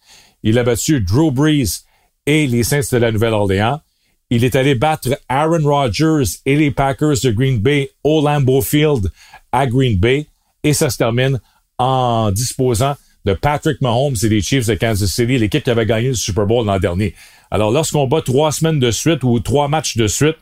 il 0.43 0.59
a 0.59 0.65
battu 0.65 1.01
Drew 1.01 1.31
Brees 1.31 1.83
et 2.27 2.47
les 2.47 2.63
Saints 2.63 2.81
de 2.93 2.97
la 2.99 3.13
Nouvelle-Orléans. 3.13 3.81
Il 4.31 4.45
est 4.45 4.57
allé 4.57 4.75
battre 4.75 5.11
Aaron 5.29 5.63
Rodgers 5.63 6.39
et 6.47 6.57
les 6.57 6.71
Packers 6.71 7.17
de 7.23 7.31
Green 7.31 7.59
Bay 7.59 7.91
au 8.03 8.23
Lambeau 8.23 8.63
Field 8.63 9.11
à 9.53 9.67
Green 9.67 9.99
Bay. 9.99 10.27
Et 10.65 10.73
ça 10.73 10.91
se 10.91 10.97
termine 10.97 11.41
en 11.79 12.31
disposant 12.31 12.95
de 13.25 13.35
Patrick 13.35 13.81
Mahomes 13.81 14.17
et 14.23 14.29
les 14.29 14.41
Chiefs 14.41 14.67
de 14.67 14.75
Kansas 14.75 15.11
City, 15.11 15.39
l'équipe 15.39 15.63
qui 15.63 15.71
avait 15.71 15.87
gagné 15.87 16.09
le 16.09 16.15
Super 16.15 16.47
Bowl 16.47 16.67
l'an 16.67 16.79
dernier. 16.79 17.15
Alors, 17.51 17.71
lorsqu'on 17.71 18.07
bat 18.07 18.23
trois 18.23 18.53
semaines 18.53 18.79
de 18.79 18.91
suite 18.91 19.23
ou 19.23 19.39
trois 19.41 19.69
matchs 19.69 19.97
de 19.97 20.07
suite, 20.07 20.37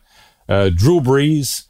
euh, 0.51 0.71
Drew 0.71 1.01
Brees, 1.01 1.65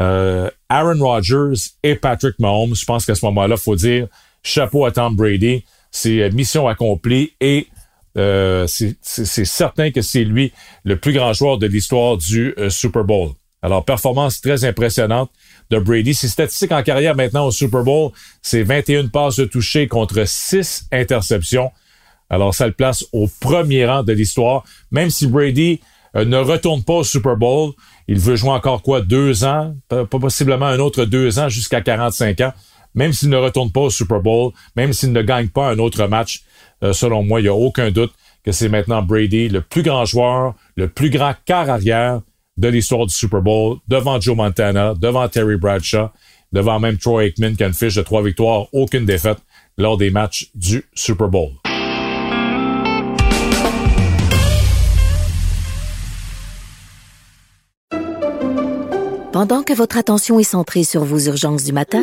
euh, 0.00 0.50
Aaron 0.68 0.98
Rodgers 0.98 1.70
et 1.82 1.94
Patrick 1.94 2.38
Mahomes, 2.38 2.74
je 2.74 2.84
pense 2.84 3.06
qu'à 3.06 3.14
ce 3.14 3.24
moment-là, 3.26 3.56
faut 3.56 3.76
dire 3.76 4.08
chapeau 4.42 4.84
à 4.84 4.92
Tom 4.92 5.14
Brady. 5.14 5.64
C'est 5.90 6.20
euh, 6.22 6.30
mission 6.30 6.68
accomplie 6.68 7.32
et 7.40 7.68
c'est 8.16 8.96
certain 9.44 9.92
que 9.92 10.02
c'est 10.02 10.24
lui 10.24 10.52
le 10.82 10.98
plus 10.98 11.12
grand 11.12 11.32
joueur 11.32 11.56
de 11.58 11.68
l'histoire 11.68 12.16
du 12.16 12.52
Super 12.68 13.04
Bowl. 13.04 13.30
Alors, 13.62 13.84
performance 13.84 14.40
très 14.40 14.64
impressionnante 14.64 15.30
de 15.70 15.78
Brady. 15.78 16.14
Ses 16.14 16.28
statistiques 16.28 16.72
en 16.72 16.82
carrière 16.82 17.16
maintenant 17.16 17.46
au 17.46 17.50
Super 17.50 17.82
Bowl, 17.82 18.12
c'est 18.40 18.62
21 18.62 19.08
passes 19.08 19.36
de 19.36 19.44
toucher 19.44 19.88
contre 19.88 20.26
6 20.26 20.86
interceptions. 20.92 21.70
Alors, 22.30 22.54
ça 22.54 22.66
le 22.66 22.72
place 22.72 23.04
au 23.12 23.28
premier 23.40 23.86
rang 23.86 24.02
de 24.02 24.12
l'histoire. 24.12 24.64
Même 24.90 25.10
si 25.10 25.26
Brady 25.26 25.80
euh, 26.14 26.24
ne 26.24 26.36
retourne 26.36 26.84
pas 26.84 26.94
au 26.94 27.04
Super 27.04 27.36
Bowl, 27.36 27.72
il 28.06 28.18
veut 28.18 28.36
jouer 28.36 28.50
encore 28.50 28.82
quoi, 28.82 29.00
deux 29.00 29.44
ans, 29.44 29.74
pas 29.88 30.06
possiblement 30.06 30.66
un 30.66 30.78
autre 30.78 31.04
deux 31.04 31.38
ans 31.38 31.48
jusqu'à 31.48 31.80
45 31.80 32.40
ans. 32.42 32.52
Même 32.94 33.12
s'il 33.12 33.28
ne 33.28 33.36
retourne 33.36 33.70
pas 33.70 33.80
au 33.80 33.90
Super 33.90 34.20
Bowl, 34.20 34.52
même 34.76 34.92
s'il 34.92 35.12
ne 35.12 35.22
gagne 35.22 35.48
pas 35.48 35.70
un 35.70 35.78
autre 35.78 36.06
match, 36.06 36.42
euh, 36.82 36.92
selon 36.92 37.22
moi, 37.22 37.40
il 37.40 37.44
n'y 37.44 37.48
a 37.48 37.54
aucun 37.54 37.90
doute 37.90 38.12
que 38.44 38.52
c'est 38.52 38.68
maintenant 38.68 39.02
Brady, 39.02 39.48
le 39.48 39.60
plus 39.60 39.82
grand 39.82 40.04
joueur, 40.04 40.54
le 40.76 40.88
plus 40.88 41.10
grand 41.10 41.34
quart 41.44 41.68
arrière 41.68 42.20
de 42.56 42.68
l'histoire 42.68 43.06
du 43.06 43.14
Super 43.14 43.40
Bowl, 43.40 43.78
devant 43.88 44.20
Joe 44.20 44.36
Montana, 44.36 44.94
devant 44.94 45.28
Terry 45.28 45.56
Bradshaw, 45.56 46.08
devant 46.52 46.80
même 46.80 46.98
Troy 46.98 47.26
Aikman 47.26 47.56
qui 47.56 47.64
a 47.64 47.66
une 47.66 47.74
fiche 47.74 47.94
de 47.94 48.02
trois 48.02 48.22
victoires, 48.22 48.66
aucune 48.72 49.04
défaite 49.04 49.38
lors 49.76 49.96
des 49.96 50.10
matchs 50.10 50.50
du 50.54 50.84
Super 50.94 51.28
Bowl. 51.28 51.50
Pendant 59.32 59.62
que 59.62 59.72
votre 59.72 59.96
attention 59.96 60.40
est 60.40 60.42
centrée 60.42 60.82
sur 60.82 61.04
vos 61.04 61.20
urgences 61.20 61.62
du 61.62 61.72
matin, 61.72 62.02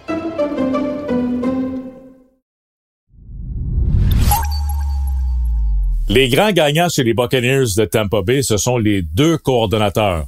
Les 6.11 6.27
grands 6.27 6.51
gagnants 6.51 6.89
chez 6.89 7.05
les 7.05 7.13
Buccaneers 7.13 7.67
de 7.77 7.85
Tampa 7.85 8.21
Bay, 8.21 8.43
ce 8.43 8.57
sont 8.57 8.77
les 8.77 9.01
deux 9.01 9.37
coordonnateurs. 9.37 10.25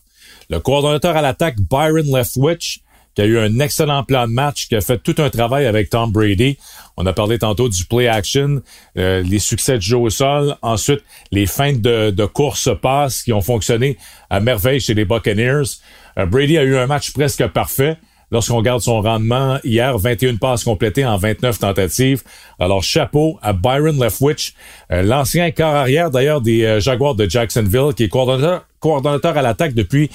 Le 0.50 0.62
coordonnateur 0.62 1.18
à 1.18 1.22
l'attaque 1.22 1.58
Byron 1.60 2.06
Leftwich 2.06 2.80
qui 3.16 3.22
a 3.22 3.26
eu 3.26 3.38
un 3.38 3.60
excellent 3.60 4.04
plan 4.06 4.26
de 4.26 4.32
match, 4.32 4.70
qui 4.70 4.76
a 4.78 4.82
fait 4.82 4.98
tout 4.98 5.16
un 5.18 5.30
travail 5.30 5.66
avec 5.66 5.90
Tom 5.90 6.10
Brady. 6.10 6.58
On 6.96 7.06
a 7.06 7.12
parlé 7.12 7.38
tantôt 7.38 7.68
du 7.68 7.84
play 7.84 8.08
action, 8.08 8.62
euh, 8.98 9.22
les 9.24 9.40
succès 9.40 9.76
de 9.76 9.82
jeu 9.82 9.98
au 9.98 10.10
sol, 10.10 10.56
ensuite 10.62 11.02
les 11.32 11.46
feintes 11.46 11.82
de, 11.82 12.12
de 12.12 12.26
course 12.26 12.70
passe 12.82 13.22
qui 13.22 13.34
ont 13.34 13.42
fonctionné 13.42 13.98
à 14.30 14.40
merveille 14.40 14.80
chez 14.80 14.94
les 14.94 15.04
Buccaneers. 15.04 15.80
Euh, 16.18 16.26
Brady 16.26 16.58
a 16.58 16.64
eu 16.64 16.78
un 16.78 16.88
match 16.88 17.12
presque 17.12 17.46
parfait. 17.48 17.98
Lorsqu'on 18.34 18.58
regarde 18.58 18.82
son 18.82 19.00
rendement 19.00 19.60
hier, 19.64 19.98
21 19.98 20.36
passes 20.36 20.66
complétées 20.66 21.06
en 21.06 21.16
29 21.16 21.60
tentatives. 21.60 22.24
Alors, 22.60 22.84
chapeau 22.84 23.40
à 23.42 23.54
Byron 23.54 23.98
Leftwich, 23.98 24.54
euh, 24.92 25.04
l'ancien 25.04 25.52
quart 25.52 25.76
arrière 25.76 26.12
d'ailleurs 26.12 26.42
des 26.42 26.82
Jaguars 26.82 27.16
de 27.16 27.30
Jacksonville, 27.30 27.94
qui 27.96 28.04
est 28.04 28.10
coordonnateur, 28.10 29.38
à 29.38 29.42
l'attaque 29.42 29.74
depuis 29.74 30.10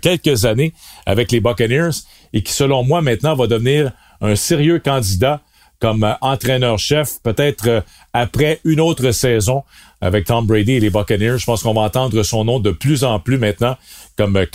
quelques 0.00 0.44
années 0.44 0.72
avec 1.06 1.32
les 1.32 1.40
Buccaneers 1.40 1.90
et 2.32 2.42
qui, 2.42 2.52
selon 2.52 2.84
moi, 2.84 3.02
maintenant 3.02 3.34
va 3.34 3.48
devenir 3.48 3.90
un 4.20 4.36
sérieux 4.36 4.78
candidat 4.78 5.40
comme 5.82 6.04
euh, 6.04 6.14
entraîneur-chef, 6.20 7.20
peut-être 7.24 7.68
euh, 7.68 7.80
après 8.12 8.60
une 8.64 8.80
autre 8.80 9.10
saison 9.10 9.64
avec 10.00 10.26
Tom 10.26 10.46
Brady 10.46 10.74
et 10.74 10.80
les 10.80 10.90
Buccaneers. 10.90 11.38
Je 11.38 11.44
pense 11.44 11.64
qu'on 11.64 11.74
va 11.74 11.82
entendre 11.82 12.22
son 12.22 12.44
nom 12.44 12.60
de 12.60 12.70
plus 12.70 13.02
en 13.02 13.18
plus 13.18 13.36
maintenant 13.36 13.76
comme 14.16 14.46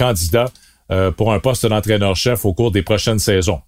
euh, 0.92 1.12
pour 1.12 1.34
un 1.34 1.40
poste 1.40 1.66
d'entraîneur-chef 1.66 2.46
au 2.46 2.54
cours 2.54 2.72
des 2.72 2.82
prochaines 2.82 3.20
saisons. 3.20 3.62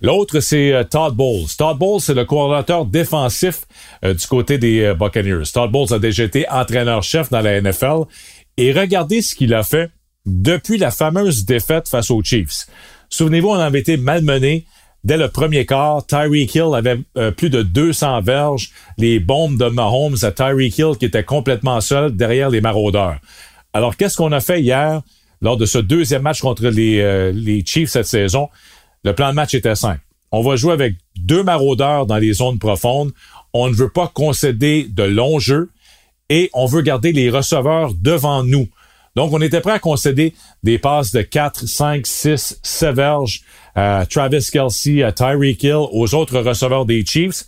L'autre, 0.00 0.40
c'est 0.40 0.72
Todd 0.90 1.14
Bowles. 1.14 1.48
Todd 1.56 1.76
Bowles, 1.76 2.00
c'est 2.00 2.14
le 2.14 2.24
coordinateur 2.24 2.84
défensif 2.84 3.62
du 4.04 4.26
côté 4.28 4.56
des 4.56 4.94
Buccaneers. 4.96 5.42
Todd 5.52 5.72
Bowles 5.72 5.92
a 5.92 5.98
déjà 5.98 6.22
été 6.22 6.48
entraîneur-chef 6.48 7.30
dans 7.30 7.40
la 7.40 7.60
NFL. 7.60 8.04
Et 8.56 8.72
regardez 8.72 9.22
ce 9.22 9.34
qu'il 9.34 9.54
a 9.54 9.64
fait 9.64 9.90
depuis 10.24 10.78
la 10.78 10.90
fameuse 10.90 11.44
défaite 11.44 11.88
face 11.88 12.10
aux 12.10 12.22
Chiefs. 12.22 12.66
Souvenez-vous, 13.10 13.48
on 13.48 13.54
avait 13.54 13.80
été 13.80 13.96
malmené 13.96 14.66
dès 15.04 15.16
le 15.16 15.28
premier 15.28 15.64
quart. 15.66 16.06
Tyreek 16.06 16.54
Hill 16.54 16.74
avait 16.74 16.98
euh, 17.16 17.30
plus 17.30 17.50
de 17.50 17.62
200 17.62 18.20
verges. 18.20 18.70
Les 18.98 19.18
bombes 19.20 19.58
de 19.58 19.66
Mahomes 19.66 20.16
à 20.22 20.30
Tyreek 20.30 20.76
Hill 20.78 20.96
qui 20.98 21.06
était 21.06 21.24
complètement 21.24 21.80
seul 21.80 22.14
derrière 22.14 22.50
les 22.50 22.60
maraudeurs. 22.60 23.16
Alors, 23.72 23.96
qu'est-ce 23.96 24.16
qu'on 24.16 24.32
a 24.32 24.40
fait 24.40 24.60
hier? 24.60 25.02
Lors 25.40 25.56
de 25.56 25.66
ce 25.66 25.78
deuxième 25.78 26.22
match 26.22 26.40
contre 26.40 26.66
les, 26.66 27.00
euh, 27.00 27.32
les 27.32 27.64
Chiefs 27.64 27.90
cette 27.90 28.06
saison? 28.06 28.48
Le 29.04 29.14
plan 29.14 29.30
de 29.30 29.34
match 29.34 29.54
était 29.54 29.74
simple. 29.74 30.00
On 30.30 30.42
va 30.42 30.56
jouer 30.56 30.72
avec 30.72 30.96
deux 31.16 31.42
maraudeurs 31.42 32.06
dans 32.06 32.18
les 32.18 32.34
zones 32.34 32.58
profondes. 32.58 33.12
On 33.52 33.68
ne 33.68 33.74
veut 33.74 33.90
pas 33.90 34.08
concéder 34.08 34.86
de 34.90 35.04
longs 35.04 35.38
jeux 35.38 35.70
et 36.28 36.50
on 36.52 36.66
veut 36.66 36.82
garder 36.82 37.12
les 37.12 37.30
receveurs 37.30 37.94
devant 37.94 38.42
nous. 38.44 38.68
Donc, 39.16 39.32
on 39.32 39.40
était 39.40 39.60
prêt 39.60 39.72
à 39.72 39.78
concéder 39.78 40.34
des 40.62 40.78
passes 40.78 41.12
de 41.12 41.22
4, 41.22 41.66
5, 41.66 42.06
6, 42.06 42.60
7 42.62 42.94
verges 42.94 43.42
à 43.74 44.06
Travis 44.08 44.46
Kelsey, 44.52 45.02
à 45.02 45.12
Tyreek 45.12 45.62
Hill, 45.62 45.86
aux 45.92 46.14
autres 46.14 46.38
receveurs 46.38 46.84
des 46.84 47.04
Chiefs. 47.04 47.44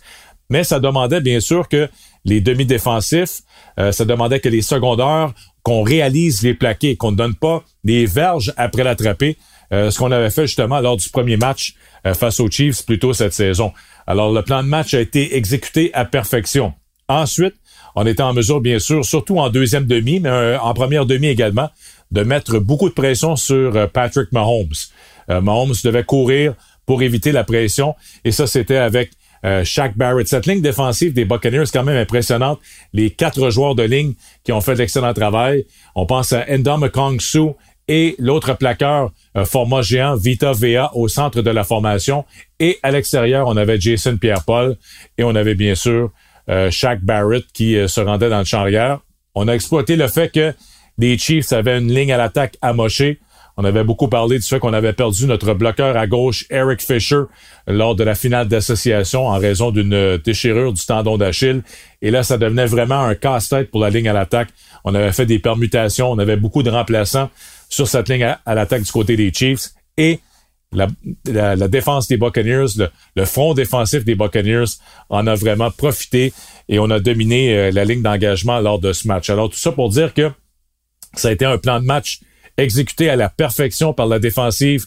Mais 0.49 0.63
ça 0.63 0.79
demandait 0.79 1.21
bien 1.21 1.39
sûr 1.39 1.69
que 1.69 1.87
les 2.25 2.41
demi-défensifs, 2.41 3.41
euh, 3.79 3.91
ça 3.91 4.05
demandait 4.05 4.39
que 4.39 4.49
les 4.49 4.61
secondaires, 4.61 5.31
qu'on 5.63 5.83
réalise 5.83 6.41
les 6.41 6.53
plaqués, 6.53 6.95
qu'on 6.95 7.11
ne 7.11 7.17
donne 7.17 7.35
pas 7.35 7.63
des 7.83 8.05
verges 8.05 8.53
après 8.57 8.83
l'attraper, 8.83 9.37
euh, 9.73 9.91
ce 9.91 9.99
qu'on 9.99 10.11
avait 10.11 10.29
fait 10.29 10.47
justement 10.47 10.79
lors 10.79 10.97
du 10.97 11.09
premier 11.09 11.37
match 11.37 11.75
euh, 12.05 12.13
face 12.13 12.39
aux 12.39 12.49
Chiefs 12.49 12.85
plus 12.85 12.99
tôt 12.99 13.13
cette 13.13 13.33
saison. 13.33 13.71
Alors, 14.07 14.31
le 14.31 14.41
plan 14.41 14.63
de 14.63 14.67
match 14.67 14.93
a 14.93 14.99
été 14.99 15.35
exécuté 15.37 15.93
à 15.93 16.05
perfection. 16.05 16.73
Ensuite, 17.07 17.55
on 17.95 18.05
était 18.05 18.23
en 18.23 18.33
mesure, 18.33 18.61
bien 18.61 18.79
sûr, 18.79 19.05
surtout 19.05 19.37
en 19.37 19.49
deuxième 19.49 19.85
demi, 19.85 20.19
mais 20.19 20.29
euh, 20.29 20.59
en 20.59 20.73
première 20.73 21.05
demi 21.05 21.27
également, 21.27 21.69
de 22.11 22.23
mettre 22.23 22.59
beaucoup 22.59 22.89
de 22.89 22.93
pression 22.93 23.35
sur 23.35 23.89
Patrick 23.91 24.31
Mahomes. 24.33 24.73
Mahomes 25.29 25.75
devait 25.81 26.03
courir 26.03 26.55
pour 26.85 27.03
éviter 27.03 27.31
la 27.31 27.45
pression, 27.45 27.95
et 28.25 28.33
ça, 28.33 28.47
c'était 28.47 28.75
avec 28.75 29.11
Shaq 29.63 29.97
Barrett. 29.97 30.27
Cette 30.27 30.45
ligne 30.45 30.61
défensive 30.61 31.13
des 31.13 31.25
Buccaneers 31.25 31.63
est 31.63 31.73
quand 31.73 31.83
même 31.83 31.97
impressionnante. 31.97 32.59
Les 32.93 33.09
quatre 33.09 33.49
joueurs 33.49 33.75
de 33.75 33.83
ligne 33.83 34.13
qui 34.43 34.51
ont 34.51 34.61
fait 34.61 34.75
l'excellent 34.75 35.13
travail. 35.13 35.65
On 35.95 36.05
pense 36.05 36.33
à 36.33 36.45
Endom 36.49 36.87
Kong-Su 36.89 37.49
et 37.87 38.15
l'autre 38.19 38.53
plaqueur 38.53 39.11
format 39.45 39.81
géant, 39.81 40.15
Vita 40.15 40.51
Vea, 40.51 40.91
au 40.93 41.07
centre 41.07 41.41
de 41.41 41.49
la 41.49 41.63
formation. 41.63 42.23
Et 42.59 42.77
à 42.83 42.91
l'extérieur, 42.91 43.47
on 43.47 43.57
avait 43.57 43.79
Jason 43.79 44.17
Pierre-Paul 44.17 44.77
et 45.17 45.23
on 45.23 45.35
avait 45.35 45.55
bien 45.55 45.75
sûr 45.75 46.11
euh, 46.49 46.71
Shaq 46.71 47.01
Barrett 47.01 47.45
qui 47.53 47.77
euh, 47.77 47.87
se 47.87 48.01
rendait 48.01 48.29
dans 48.29 48.39
le 48.39 48.45
champ 48.45 48.59
arrière. 48.59 48.99
On 49.35 49.47
a 49.47 49.53
exploité 49.53 49.95
le 49.95 50.07
fait 50.07 50.31
que 50.31 50.53
les 50.97 51.17
Chiefs 51.17 51.53
avaient 51.53 51.77
une 51.77 51.93
ligne 51.93 52.11
à 52.11 52.17
l'attaque 52.17 52.57
amochée. 52.61 53.19
On 53.61 53.63
avait 53.63 53.83
beaucoup 53.83 54.07
parlé 54.07 54.39
du 54.39 54.47
fait 54.47 54.57
qu'on 54.57 54.73
avait 54.73 54.91
perdu 54.91 55.27
notre 55.27 55.53
bloqueur 55.53 55.95
à 55.95 56.07
gauche, 56.07 56.47
Eric 56.49 56.81
Fisher, 56.81 57.21
lors 57.67 57.93
de 57.93 58.03
la 58.03 58.15
finale 58.15 58.47
d'association 58.47 59.27
en 59.27 59.37
raison 59.37 59.69
d'une 59.69 60.17
déchirure 60.17 60.73
du 60.73 60.83
tendon 60.83 61.15
d'Achille. 61.15 61.61
Et 62.01 62.09
là, 62.09 62.23
ça 62.23 62.39
devenait 62.39 62.65
vraiment 62.65 63.01
un 63.01 63.13
casse-tête 63.13 63.69
pour 63.69 63.79
la 63.81 63.91
ligne 63.91 64.09
à 64.09 64.13
l'attaque. 64.13 64.49
On 64.83 64.95
avait 64.95 65.11
fait 65.11 65.27
des 65.27 65.37
permutations, 65.37 66.09
on 66.09 66.17
avait 66.17 66.37
beaucoup 66.37 66.63
de 66.63 66.71
remplaçants 66.71 67.29
sur 67.69 67.87
cette 67.87 68.09
ligne 68.09 68.35
à, 68.43 68.55
l'attaque 68.55 68.81
du 68.81 68.91
côté 68.91 69.15
des 69.15 69.31
Chiefs. 69.31 69.69
Et 69.95 70.21
la, 70.71 70.87
défense 71.67 72.07
des 72.07 72.17
Buccaneers, 72.17 72.89
le, 73.15 73.25
front 73.25 73.53
défensif 73.53 74.03
des 74.03 74.15
Buccaneers 74.15 74.79
en 75.09 75.27
a 75.27 75.35
vraiment 75.35 75.69
profité 75.69 76.33
et 76.67 76.79
on 76.79 76.89
a 76.89 76.99
dominé 76.99 77.55
euh, 77.55 77.71
la 77.71 77.85
ligne 77.85 78.01
d'engagement 78.01 78.59
lors 78.59 78.79
de 78.79 78.91
ce 78.91 79.07
match. 79.07 79.29
Alors 79.29 79.51
tout 79.51 79.59
ça 79.59 79.71
pour 79.71 79.89
dire 79.89 80.15
que 80.15 80.31
ça 81.13 81.27
a 81.27 81.31
été 81.31 81.45
un 81.45 81.59
plan 81.59 81.79
de 81.79 81.85
match 81.85 82.21
exécuté 82.63 83.09
à 83.09 83.15
la 83.15 83.29
perfection 83.29 83.93
par 83.93 84.07
la 84.07 84.19
défensive 84.19 84.85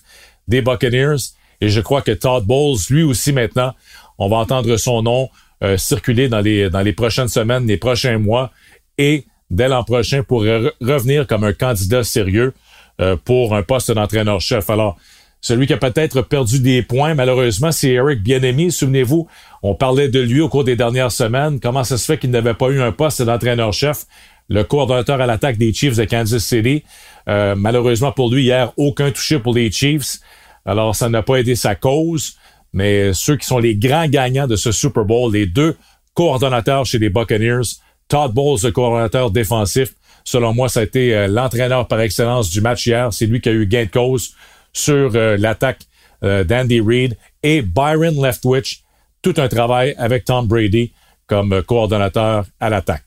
des 0.49 0.63
Buccaneers. 0.63 1.17
Et 1.61 1.69
je 1.69 1.81
crois 1.81 2.03
que 2.03 2.13
Todd 2.13 2.45
Bowles, 2.45 2.79
lui 2.91 3.03
aussi 3.03 3.33
maintenant, 3.33 3.75
on 4.19 4.29
va 4.29 4.37
entendre 4.37 4.77
son 4.77 5.03
nom 5.03 5.29
euh, 5.63 5.77
circuler 5.77 6.29
dans 6.29 6.41
les, 6.41 6.93
prochaines 6.93 7.29
semaines, 7.29 7.67
les 7.67 7.77
prochains 7.77 8.19
mois, 8.19 8.51
et 8.99 9.25
dès 9.51 9.69
l'an 9.69 9.85
prochain 9.85 10.23
pourrait 10.23 10.73
revenir 10.81 11.27
comme 11.27 11.45
un 11.45 11.53
candidat 11.53 12.05
sérieux 12.05 12.53
euh, 13.01 13.17
pour 13.17 13.55
un 13.55 13.63
poste 13.63 13.91
d'entraîneur-chef. 13.91 14.69
Alors, 14.69 14.97
celui 15.41 15.67
qui 15.67 15.73
a 15.73 15.77
peut-être 15.77 16.23
perdu 16.23 16.61
des 16.61 16.83
points, 16.83 17.15
malheureusement, 17.15 17.71
c'est 17.71 17.91
Eric 17.91 18.23
Bienemi. 18.23 18.73
Souvenez-vous, 18.73 19.29
on 19.63 19.75
parlait 19.75 20.09
de 20.09 20.21
lui 20.21 20.41
au 20.41 20.49
cours 20.49 20.65
des 20.65 20.75
dernières 20.75 21.13
semaines. 21.13 21.61
Comment 21.61 21.85
ça 21.85 21.99
se 21.99 22.07
fait 22.07 22.19
qu'il 22.19 22.31
n'avait 22.31 22.55
pas 22.55 22.69
eu 22.69 22.81
un 22.81 22.93
poste 22.93 23.21
d'entraîneur-chef? 23.23 24.07
Le 24.49 24.63
coordonnateur 24.63 25.21
à 25.21 25.27
l'attaque 25.27 25.57
des 25.57 25.73
Chiefs 25.73 25.97
de 25.97 26.05
Kansas 26.05 26.45
City. 26.45 26.83
Euh, 27.29 27.55
malheureusement 27.57 28.13
pour 28.13 28.31
lui, 28.31 28.45
hier, 28.45 28.73
aucun 28.77 29.11
touché 29.11 29.39
pour 29.39 29.55
les 29.55 29.71
Chiefs. 29.71 30.19
Alors, 30.67 30.95
ça 30.95 31.09
n'a 31.09 31.23
pas 31.23 31.37
aidé 31.37 31.55
sa 31.55 31.75
cause. 31.75 32.37
Mais 32.73 33.13
ceux 33.15 33.37
qui 33.37 33.47
sont 33.47 33.59
les 33.59 33.77
grands 33.77 34.09
gagnants 34.09 34.47
de 34.47 34.57
ce 34.57 34.73
Super 34.73 35.05
Bowl, 35.05 35.33
les 35.33 35.47
deux 35.47 35.77
coordonnateurs 36.13 36.85
chez 36.85 36.99
les 36.99 37.09
Buccaneers, 37.09 37.79
Todd 38.09 38.33
Bowles, 38.33 38.59
le 38.65 38.71
coordonnateur 38.71 39.31
défensif, 39.31 39.95
selon 40.25 40.53
moi, 40.53 40.69
ça 40.69 40.81
a 40.81 40.83
été 40.83 41.15
euh, 41.15 41.29
l'entraîneur 41.29 41.89
par 41.89 42.01
excellence 42.01 42.51
du 42.51 42.61
match 42.61 42.87
hier. 42.87 43.13
C'est 43.13 43.27
lui 43.27 43.41
qui 43.41 43.49
a 43.49 43.53
eu 43.53 43.67
gain 43.67 43.85
de 43.85 43.91
cause 43.91 44.35
sur 44.73 45.13
euh, 45.15 45.37
l'attaque 45.37 45.81
d'Andy 46.23 46.81
Reid 46.81 47.19
et 47.43 47.61
Byron 47.61 48.23
Leftwich. 48.23 48.83
Tout 49.21 49.35
un 49.37 49.47
travail 49.47 49.95
avec 49.99 50.25
Tom 50.25 50.47
Brady 50.47 50.91
comme 51.27 51.63
coordonnateur 51.63 52.47
à 52.61 52.71
l'attaque. 52.71 53.04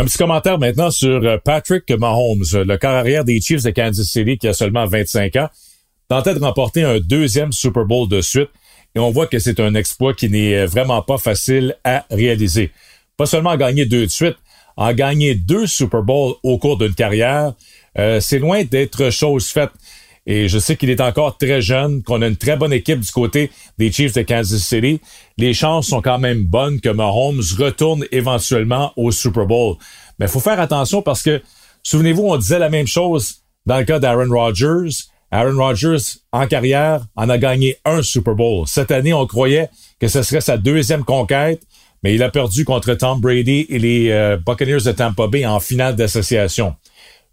Un 0.00 0.06
petit 0.06 0.16
commentaire 0.16 0.58
maintenant 0.58 0.90
sur 0.90 1.22
euh, 1.22 1.36
Patrick 1.44 1.90
Mahomes, 1.90 2.46
le 2.54 2.76
corps 2.78 2.90
arrière 2.90 3.22
des 3.22 3.38
Chiefs 3.38 3.64
de 3.64 3.70
Kansas 3.70 4.06
City 4.06 4.38
qui 4.38 4.48
a 4.48 4.54
seulement 4.54 4.86
25 4.86 5.36
ans, 5.36 5.50
tentait 6.08 6.32
de 6.32 6.38
remporter 6.38 6.84
un 6.84 7.00
deuxième 7.00 7.52
Super 7.52 7.84
Bowl 7.84 8.08
de 8.08 8.22
suite 8.22 8.48
et 8.94 8.98
on 8.98 9.10
voit 9.10 9.26
que 9.26 9.38
c'est 9.38 9.60
un 9.60 9.74
exploit 9.74 10.14
qui 10.14 10.30
n'est 10.30 10.56
euh, 10.56 10.64
vraiment 10.66 11.02
pas 11.02 11.18
facile 11.18 11.76
à 11.84 12.06
réaliser. 12.10 12.72
Pas 13.18 13.26
seulement 13.26 13.54
gagner 13.58 13.84
deux 13.84 14.06
de 14.06 14.10
suite, 14.10 14.36
en 14.78 14.90
gagner 14.94 15.34
deux 15.34 15.66
Super 15.66 16.02
Bowls 16.02 16.32
au 16.42 16.56
cours 16.56 16.78
d'une 16.78 16.94
carrière, 16.94 17.52
euh, 17.98 18.20
c'est 18.20 18.38
loin 18.38 18.64
d'être 18.64 19.10
chose 19.10 19.48
faite. 19.48 19.68
Et 20.26 20.48
je 20.48 20.58
sais 20.58 20.76
qu'il 20.76 20.90
est 20.90 21.00
encore 21.00 21.38
très 21.38 21.62
jeune, 21.62 22.02
qu'on 22.02 22.22
a 22.22 22.26
une 22.26 22.36
très 22.36 22.56
bonne 22.56 22.72
équipe 22.72 23.00
du 23.00 23.10
côté 23.10 23.50
des 23.78 23.90
Chiefs 23.90 24.12
de 24.12 24.22
Kansas 24.22 24.60
City. 24.60 25.00
Les 25.38 25.54
chances 25.54 25.88
sont 25.88 26.02
quand 26.02 26.18
même 26.18 26.44
bonnes 26.44 26.80
que 26.80 26.90
Mahomes 26.90 27.42
retourne 27.58 28.04
éventuellement 28.12 28.92
au 28.96 29.10
Super 29.10 29.46
Bowl. 29.46 29.76
Mais 30.18 30.26
il 30.26 30.28
faut 30.28 30.40
faire 30.40 30.60
attention 30.60 31.02
parce 31.02 31.22
que, 31.22 31.42
souvenez-vous, 31.82 32.24
on 32.24 32.36
disait 32.36 32.58
la 32.58 32.68
même 32.68 32.86
chose 32.86 33.36
dans 33.66 33.78
le 33.78 33.84
cas 33.84 33.98
d'Aaron 33.98 34.30
Rodgers. 34.30 34.90
Aaron 35.30 35.56
Rodgers, 35.56 36.18
en 36.32 36.46
carrière, 36.46 37.06
en 37.16 37.28
a 37.28 37.38
gagné 37.38 37.76
un 37.84 38.02
Super 38.02 38.34
Bowl. 38.34 38.66
Cette 38.66 38.90
année, 38.90 39.14
on 39.14 39.26
croyait 39.26 39.70
que 40.00 40.08
ce 40.08 40.22
serait 40.22 40.40
sa 40.40 40.56
deuxième 40.56 41.04
conquête, 41.04 41.62
mais 42.02 42.14
il 42.14 42.22
a 42.22 42.30
perdu 42.30 42.64
contre 42.64 42.94
Tom 42.94 43.20
Brady 43.20 43.66
et 43.68 43.78
les 43.78 44.10
euh, 44.10 44.36
Buccaneers 44.36 44.82
de 44.84 44.92
Tampa 44.92 45.28
Bay 45.28 45.46
en 45.46 45.60
finale 45.60 45.96
d'association. 45.96 46.74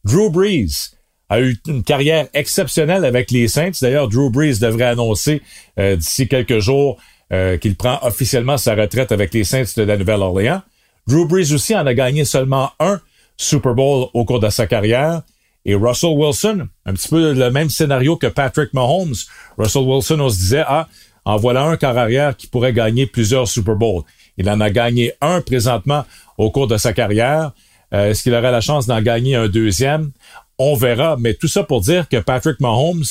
Drew 0.04 0.30
Brees, 0.30 0.97
a 1.30 1.42
eu 1.42 1.58
une 1.68 1.84
carrière 1.84 2.28
exceptionnelle 2.34 3.06
avec 3.06 3.32
les 3.32 3.48
Saints. 3.48 3.72
D'ailleurs, 3.82 4.08
Drew 4.08 4.30
Brees 4.30 4.60
devrait 4.60 4.86
annoncer 4.86 5.42
euh, 5.80 5.96
d'ici 5.96 6.28
quelques 6.28 6.60
jours 6.60 6.98
euh, 7.34 7.58
qu'il 7.58 7.76
prend 7.76 8.00
officiellement 8.04 8.58
sa 8.58 8.76
retraite 8.76 9.12
avec 9.12 9.34
les 9.34 9.44
Saints 9.44 9.66
de 9.76 9.84
la 9.84 9.98
Nouvelle-Orléans. 9.98 10.62
Drew 11.08 11.26
Brees 11.28 11.54
aussi 11.54 11.76
en 11.76 11.86
a 11.86 11.94
gagné 11.94 12.26
seulement 12.26 12.72
un 12.80 13.02
Super 13.36 13.74
Bowl 13.74 14.08
au 14.14 14.26
cours 14.26 14.40
de 14.40 14.50
sa 14.50 14.68
carrière. 14.68 15.22
Et 15.66 15.76
Russell 15.76 16.16
Wilson, 16.16 16.68
un 16.86 16.94
petit 16.94 17.10
peu 17.10 17.34
le 17.34 17.52
même 17.52 17.70
scénario 17.70 18.16
que 18.16 18.28
Patrick 18.28 18.74
Mahomes. 18.74 19.16
Russell 19.58 19.84
Wilson, 19.84 20.20
on 20.22 20.30
se 20.30 20.38
disait, 20.38 20.64
ah, 20.66 20.88
en 21.26 21.36
voilà 21.36 21.64
un 21.64 21.76
quart 21.76 21.98
arrière 21.98 22.38
qui 22.38 22.48
pourrait 22.48 22.72
gagner 22.72 23.06
plusieurs 23.06 23.50
Super 23.50 23.76
Bowls. 23.76 24.04
Il 24.38 24.50
en 24.50 24.62
a 24.62 24.70
gagné 24.70 25.12
un 25.20 25.42
présentement 25.42 26.06
au 26.38 26.52
cours 26.52 26.68
de 26.68 26.78
sa 26.78 26.94
carrière. 26.94 27.52
Euh, 27.94 28.12
est-ce 28.12 28.24
qu'il 28.24 28.34
aurait 28.34 28.52
la 28.52 28.62
chance 28.62 28.88
d'en 28.88 29.02
gagner 29.02 29.36
un 29.36 29.50
deuxième? 29.50 30.12
On 30.58 30.76
verra. 30.76 31.18
Mais 31.20 31.34
tout 31.34 31.48
ça 31.48 31.64
pour 31.64 31.82
dire 31.82 32.08
que 32.10 32.18
Patrick 32.18 32.60
Mahomes, 32.60 33.04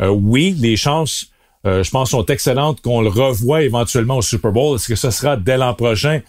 euh, 0.00 0.08
oui, 0.08 0.54
les 0.58 0.76
chances, 0.76 1.26
euh, 1.66 1.82
je 1.82 1.90
pense, 1.90 2.10
sont 2.10 2.26
excellentes 2.26 2.80
qu'on 2.80 3.00
le 3.00 3.08
revoie 3.08 3.62
éventuellement 3.62 4.18
au 4.18 4.22
Super 4.22 4.52
Bowl. 4.52 4.76
Est-ce 4.76 4.88
que 4.88 4.96
ce 4.96 5.10
sera 5.10 5.36
dès 5.36 5.56
l'an 5.56 5.74
prochain? 5.74 6.20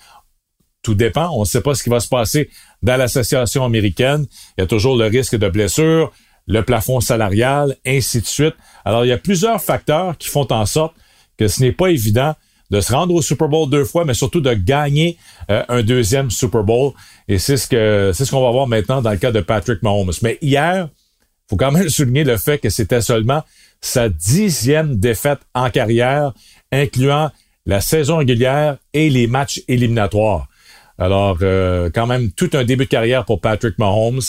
Tout 0.81 0.95
dépend. 0.95 1.29
On 1.35 1.41
ne 1.41 1.45
sait 1.45 1.61
pas 1.61 1.73
ce 1.73 1.83
qui 1.83 1.89
va 1.89 1.99
se 1.99 2.07
passer 2.07 2.49
dans 2.81 2.97
l'association 2.97 3.65
américaine. 3.65 4.27
Il 4.57 4.61
y 4.61 4.63
a 4.63 4.67
toujours 4.67 4.95
le 4.95 5.05
risque 5.05 5.35
de 5.35 5.49
blessure, 5.49 6.11
le 6.47 6.61
plafond 6.61 6.99
salarial, 6.99 7.75
ainsi 7.85 8.21
de 8.21 8.25
suite. 8.25 8.55
Alors, 8.85 9.03
il 9.03 9.09
y 9.09 9.11
a 9.11 9.17
plusieurs 9.17 9.61
facteurs 9.61 10.17
qui 10.17 10.29
font 10.29 10.47
en 10.51 10.65
sorte 10.65 10.93
que 11.37 11.47
ce 11.47 11.61
n'est 11.61 11.71
pas 11.71 11.87
évident 11.87 12.35
de 12.71 12.81
se 12.81 12.91
rendre 12.93 13.13
au 13.13 13.21
Super 13.21 13.47
Bowl 13.47 13.69
deux 13.69 13.85
fois, 13.85 14.05
mais 14.05 14.13
surtout 14.13 14.41
de 14.41 14.53
gagner 14.53 15.17
euh, 15.49 15.63
un 15.69 15.83
deuxième 15.83 16.31
Super 16.31 16.63
Bowl. 16.63 16.93
Et 17.27 17.37
c'est 17.37 17.57
ce 17.57 17.67
que 17.67 18.11
c'est 18.13 18.25
ce 18.25 18.31
qu'on 18.31 18.41
va 18.41 18.51
voir 18.51 18.67
maintenant 18.67 19.01
dans 19.01 19.11
le 19.11 19.17
cas 19.17 19.31
de 19.31 19.41
Patrick 19.41 19.83
Mahomes. 19.83 20.13
Mais 20.21 20.37
hier, 20.41 20.89
faut 21.49 21.55
quand 21.55 21.71
même 21.71 21.89
souligner 21.89 22.23
le 22.23 22.37
fait 22.37 22.57
que 22.57 22.69
c'était 22.69 23.01
seulement 23.01 23.43
sa 23.81 24.09
dixième 24.09 24.95
défaite 24.97 25.39
en 25.53 25.69
carrière, 25.69 26.33
incluant 26.71 27.29
la 27.65 27.81
saison 27.81 28.17
régulière 28.17 28.77
et 28.93 29.09
les 29.09 29.27
matchs 29.27 29.61
éliminatoires. 29.67 30.47
Alors, 30.97 31.37
euh, 31.41 31.89
quand 31.93 32.07
même, 32.07 32.31
tout 32.31 32.49
un 32.53 32.63
début 32.63 32.85
de 32.85 32.89
carrière 32.89 33.25
pour 33.25 33.41
Patrick 33.41 33.77
Mahomes. 33.77 34.21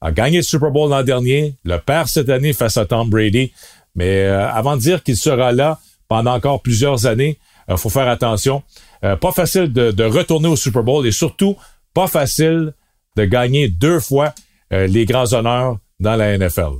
A 0.00 0.12
gagné 0.12 0.38
le 0.38 0.42
Super 0.42 0.70
Bowl 0.70 0.90
l'an 0.90 1.02
dernier, 1.02 1.54
le 1.64 1.78
perd 1.78 2.08
cette 2.08 2.28
année 2.28 2.52
face 2.52 2.76
à 2.76 2.86
Tom 2.86 3.10
Brady. 3.10 3.52
Mais 3.94 4.24
euh, 4.24 4.48
avant 4.48 4.76
de 4.76 4.80
dire 4.80 5.02
qu'il 5.02 5.16
sera 5.16 5.52
là 5.52 5.80
pendant 6.08 6.34
encore 6.34 6.62
plusieurs 6.62 7.06
années, 7.06 7.38
il 7.68 7.76
faut 7.76 7.90
faire 7.90 8.08
attention. 8.08 8.62
Euh, 9.04 9.16
pas 9.16 9.32
facile 9.32 9.72
de, 9.72 10.04
retourner 10.04 10.48
au 10.48 10.56
Super 10.56 10.82
Bowl 10.82 11.06
et 11.06 11.12
surtout 11.12 11.56
pas 11.94 12.06
facile 12.06 12.72
de 13.16 13.24
gagner 13.24 13.68
deux 13.68 14.00
fois 14.00 14.34
euh, 14.72 14.86
les 14.86 15.04
grands 15.04 15.32
honneurs 15.32 15.78
dans 16.00 16.16
la 16.16 16.36
NFL. 16.36 16.78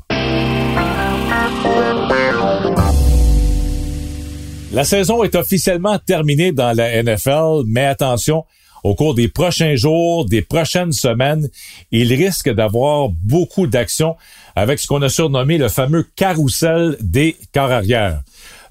La 4.72 4.84
saison 4.84 5.24
est 5.24 5.34
officiellement 5.34 5.98
terminée 5.98 6.52
dans 6.52 6.76
la 6.76 7.02
NFL, 7.02 7.62
mais 7.66 7.86
attention, 7.86 8.44
au 8.84 8.94
cours 8.94 9.14
des 9.14 9.28
prochains 9.28 9.76
jours, 9.76 10.26
des 10.26 10.42
prochaines 10.42 10.92
semaines, 10.92 11.48
il 11.90 12.12
risque 12.12 12.50
d'avoir 12.50 13.08
beaucoup 13.08 13.66
d'actions 13.66 14.16
avec 14.54 14.78
ce 14.78 14.86
qu'on 14.86 15.02
a 15.02 15.08
surnommé 15.08 15.58
le 15.58 15.68
fameux 15.68 16.06
carrousel 16.16 16.96
des 17.00 17.36
corps 17.54 17.70
arrière. 17.72 18.22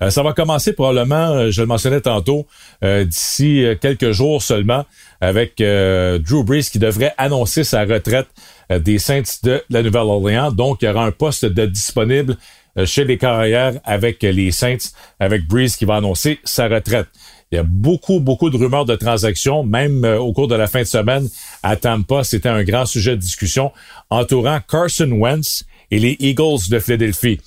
Euh, 0.01 0.09
ça 0.09 0.23
va 0.23 0.33
commencer 0.33 0.73
probablement, 0.73 1.29
euh, 1.29 1.51
je 1.51 1.61
le 1.61 1.67
mentionnais 1.67 2.01
tantôt, 2.01 2.45
euh, 2.83 3.03
d'ici 3.03 3.65
quelques 3.81 4.11
jours 4.11 4.41
seulement, 4.41 4.85
avec 5.21 5.57
Drew 5.57 6.43
Brees 6.43 6.69
qui 6.71 6.79
devrait 6.79 7.13
annoncer 7.17 7.63
sa 7.63 7.85
retraite 7.85 8.27
des 8.69 8.99
Saints 8.99 9.23
de 9.43 9.63
la 9.69 9.81
Nouvelle-Orléans. 9.81 10.51
Donc, 10.51 10.79
il 10.81 10.85
y 10.85 10.87
aura 10.89 11.05
un 11.05 11.11
poste 11.11 11.45
de 11.45 11.65
disponible 11.65 12.37
chez 12.85 13.03
les 13.03 13.17
carrières 13.17 13.73
avec 13.83 14.21
les 14.21 14.51
Saints, 14.51 14.91
avec 15.19 15.47
Brees 15.47 15.69
qui 15.69 15.85
va 15.85 15.95
annoncer 15.95 16.39
sa 16.43 16.67
retraite. 16.67 17.07
Il 17.51 17.55
y 17.55 17.57
a 17.57 17.63
beaucoup, 17.63 18.19
beaucoup 18.19 18.51
de 18.51 18.57
rumeurs 18.57 18.85
de 18.85 18.95
transactions, 18.95 19.63
même 19.63 20.03
au 20.03 20.33
cours 20.33 20.47
de 20.47 20.55
la 20.55 20.67
fin 20.67 20.81
de 20.81 20.87
semaine 20.87 21.27
à 21.63 21.75
Tampa. 21.77 22.23
C'était 22.23 22.49
un 22.49 22.63
grand 22.63 22.85
sujet 22.85 23.15
de 23.15 23.21
discussion 23.21 23.71
entourant 24.11 24.59
Carson 24.69 25.09
Wentz 25.11 25.65
et 25.89 25.97
les 25.97 26.15
Eagles 26.19 26.69
de 26.69 26.79
Philadelphie. 26.79 27.39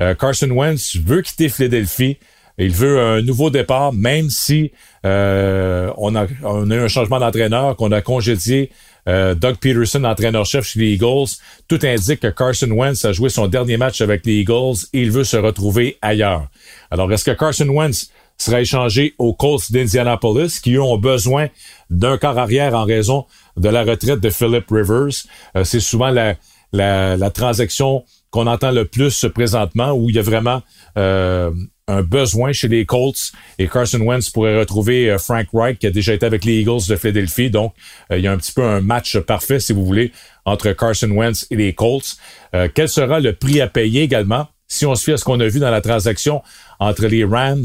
Euh, 0.00 0.14
Carson 0.14 0.50
Wentz 0.50 0.96
veut 0.96 1.22
quitter 1.22 1.48
Philadelphie. 1.48 2.18
Il 2.56 2.70
veut 2.70 3.00
un 3.00 3.20
nouveau 3.20 3.50
départ, 3.50 3.92
même 3.92 4.30
si 4.30 4.70
euh, 5.04 5.92
on, 5.96 6.14
a, 6.14 6.24
eu 6.26 6.38
un 6.44 6.88
changement 6.88 7.18
d'entraîneur, 7.18 7.74
qu'on 7.74 7.90
a 7.90 8.00
congédié 8.00 8.70
euh, 9.08 9.34
Doug 9.34 9.56
Peterson, 9.56 10.04
entraîneur-chef 10.04 10.64
chez 10.64 10.78
les 10.78 10.92
Eagles. 10.92 11.30
Tout 11.66 11.80
indique 11.82 12.20
que 12.20 12.28
Carson 12.28 12.70
Wentz 12.70 13.04
a 13.04 13.12
joué 13.12 13.28
son 13.28 13.48
dernier 13.48 13.76
match 13.76 14.00
avec 14.00 14.24
les 14.24 14.34
Eagles 14.34 14.86
et 14.92 15.02
il 15.02 15.10
veut 15.10 15.24
se 15.24 15.36
retrouver 15.36 15.98
ailleurs. 16.00 16.48
Alors, 16.92 17.12
est-ce 17.12 17.24
que 17.24 17.32
Carson 17.32 17.68
Wentz 17.68 18.10
sera 18.38 18.60
échangé 18.60 19.14
aux 19.18 19.34
Colts 19.34 19.72
d'Indianapolis, 19.72 20.60
qui 20.60 20.78
ont 20.78 20.96
besoin 20.96 21.48
d'un 21.90 22.18
corps 22.18 22.38
arrière 22.38 22.74
en 22.74 22.84
raison 22.84 23.26
de 23.56 23.68
la 23.68 23.82
retraite 23.82 24.20
de 24.20 24.30
Philip 24.30 24.64
Rivers? 24.70 25.24
c'est 25.64 25.80
souvent 25.80 26.10
la 26.72 27.30
transaction 27.30 28.04
qu'on 28.34 28.48
entend 28.48 28.72
le 28.72 28.84
plus 28.84 29.26
présentement, 29.32 29.92
où 29.92 30.10
il 30.10 30.16
y 30.16 30.18
a 30.18 30.22
vraiment 30.22 30.60
euh, 30.98 31.52
un 31.86 32.02
besoin 32.02 32.50
chez 32.52 32.66
les 32.66 32.84
Colts 32.84 33.30
et 33.60 33.68
Carson 33.68 34.00
Wentz 34.00 34.28
pourrait 34.30 34.58
retrouver 34.58 35.08
euh, 35.08 35.18
Frank 35.18 35.46
Wright 35.52 35.78
qui 35.78 35.86
a 35.86 35.92
déjà 35.92 36.14
été 36.14 36.26
avec 36.26 36.44
les 36.44 36.54
Eagles 36.54 36.80
de 36.88 36.96
Philadelphie. 36.96 37.48
Donc, 37.48 37.74
euh, 38.10 38.18
il 38.18 38.24
y 38.24 38.26
a 38.26 38.32
un 38.32 38.36
petit 38.36 38.50
peu 38.50 38.64
un 38.64 38.80
match 38.80 39.16
parfait, 39.18 39.60
si 39.60 39.72
vous 39.72 39.86
voulez, 39.86 40.10
entre 40.44 40.72
Carson 40.72 41.12
Wentz 41.12 41.46
et 41.52 41.54
les 41.54 41.74
Colts. 41.74 42.16
quel 42.74 42.88
sera 42.88 43.20
le 43.20 43.34
prix 43.34 43.60
à 43.60 43.68
payer 43.68 44.02
également? 44.02 44.48
Si 44.66 44.84
on 44.84 44.96
se 44.96 45.04
fie 45.04 45.12
à 45.12 45.16
ce 45.16 45.24
qu'on 45.24 45.38
a 45.38 45.46
vu 45.46 45.60
dans 45.60 45.70
la 45.70 45.80
transaction 45.80 46.42
entre 46.80 47.06
les 47.06 47.22
Rams 47.22 47.64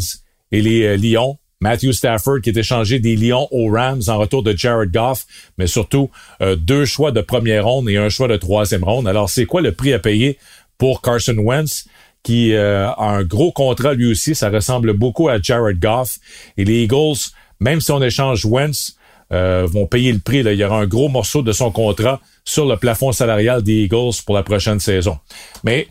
et 0.51 0.61
les 0.61 0.97
Lions? 0.97 1.39
Matthew 1.61 1.91
Stafford 1.91 2.39
qui 2.41 2.51
est 2.51 2.57
échangé 2.57 2.99
des 2.99 3.17
Lions 3.17 3.49
aux 3.51 3.69
Rams 3.69 4.01
en 4.07 4.17
retour 4.17 4.43
de 4.43 4.55
Jared 4.55 4.91
Goff, 4.93 5.25
mais 5.57 5.67
surtout 5.67 6.09
deux 6.39 6.85
choix 6.85 7.11
de 7.11 7.19
première 7.19 7.65
ronde 7.65 7.89
et 7.89 7.97
un 7.97 8.07
choix 8.07 8.29
de 8.29 8.37
troisième 8.37 8.85
ronde. 8.85 9.09
Alors, 9.09 9.29
c'est 9.29 9.45
quoi 9.45 9.59
le 9.59 9.73
prix 9.73 9.91
à 9.91 9.99
payer 9.99 10.37
pour 10.79 11.03
Carson 11.03 11.37
Wentz? 11.37 11.85
qui 12.23 12.53
euh, 12.53 12.89
a 12.89 13.09
un 13.09 13.23
gros 13.23 13.51
contrat 13.51 13.93
lui 13.93 14.11
aussi. 14.11 14.35
Ça 14.35 14.49
ressemble 14.49 14.93
beaucoup 14.93 15.29
à 15.29 15.41
Jared 15.41 15.79
Goff. 15.79 16.17
Et 16.57 16.65
les 16.65 16.83
Eagles, 16.83 17.17
même 17.59 17.81
si 17.81 17.91
on 17.91 18.01
échange 18.01 18.45
Wentz, 18.45 18.95
euh, 19.31 19.67
vont 19.69 19.85
payer 19.85 20.11
le 20.11 20.19
prix. 20.19 20.43
Là. 20.43 20.53
Il 20.53 20.59
y 20.59 20.63
aura 20.63 20.79
un 20.79 20.87
gros 20.87 21.09
morceau 21.09 21.41
de 21.41 21.51
son 21.51 21.71
contrat 21.71 22.19
sur 22.45 22.65
le 22.65 22.77
plafond 22.77 23.11
salarial 23.11 23.61
des 23.61 23.83
Eagles 23.83 24.21
pour 24.25 24.35
la 24.35 24.43
prochaine 24.43 24.79
saison. 24.79 25.17
Mais 25.63 25.87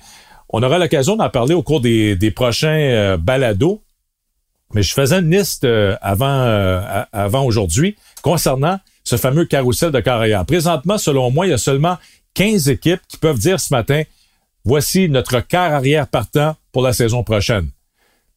on 0.48 0.62
aura 0.62 0.78
l'occasion 0.78 1.16
d'en 1.16 1.30
parler 1.30 1.54
au 1.54 1.62
cours 1.62 1.80
des, 1.80 2.16
des 2.16 2.30
prochains 2.30 2.68
euh, 2.68 3.16
balados. 3.16 3.82
Mais 4.74 4.82
je 4.82 4.92
faisais 4.92 5.18
une 5.20 5.30
liste 5.30 5.66
avant, 6.02 7.06
avant 7.10 7.42
aujourd'hui 7.46 7.96
concernant 8.20 8.78
ce 9.02 9.16
fameux 9.16 9.46
carrousel 9.46 9.92
de 9.92 10.00
carrière. 10.00 10.44
Présentement, 10.44 10.98
selon 10.98 11.30
moi, 11.30 11.46
il 11.46 11.50
y 11.50 11.54
a 11.54 11.58
seulement 11.58 11.96
15 12.34 12.68
équipes 12.68 13.00
qui 13.08 13.16
peuvent 13.16 13.38
dire 13.38 13.58
ce 13.58 13.72
matin, 13.72 14.02
Voici 14.68 15.08
notre 15.08 15.40
quart 15.40 15.72
arrière 15.72 16.06
partant 16.06 16.54
pour 16.72 16.82
la 16.82 16.92
saison 16.92 17.24
prochaine. 17.24 17.70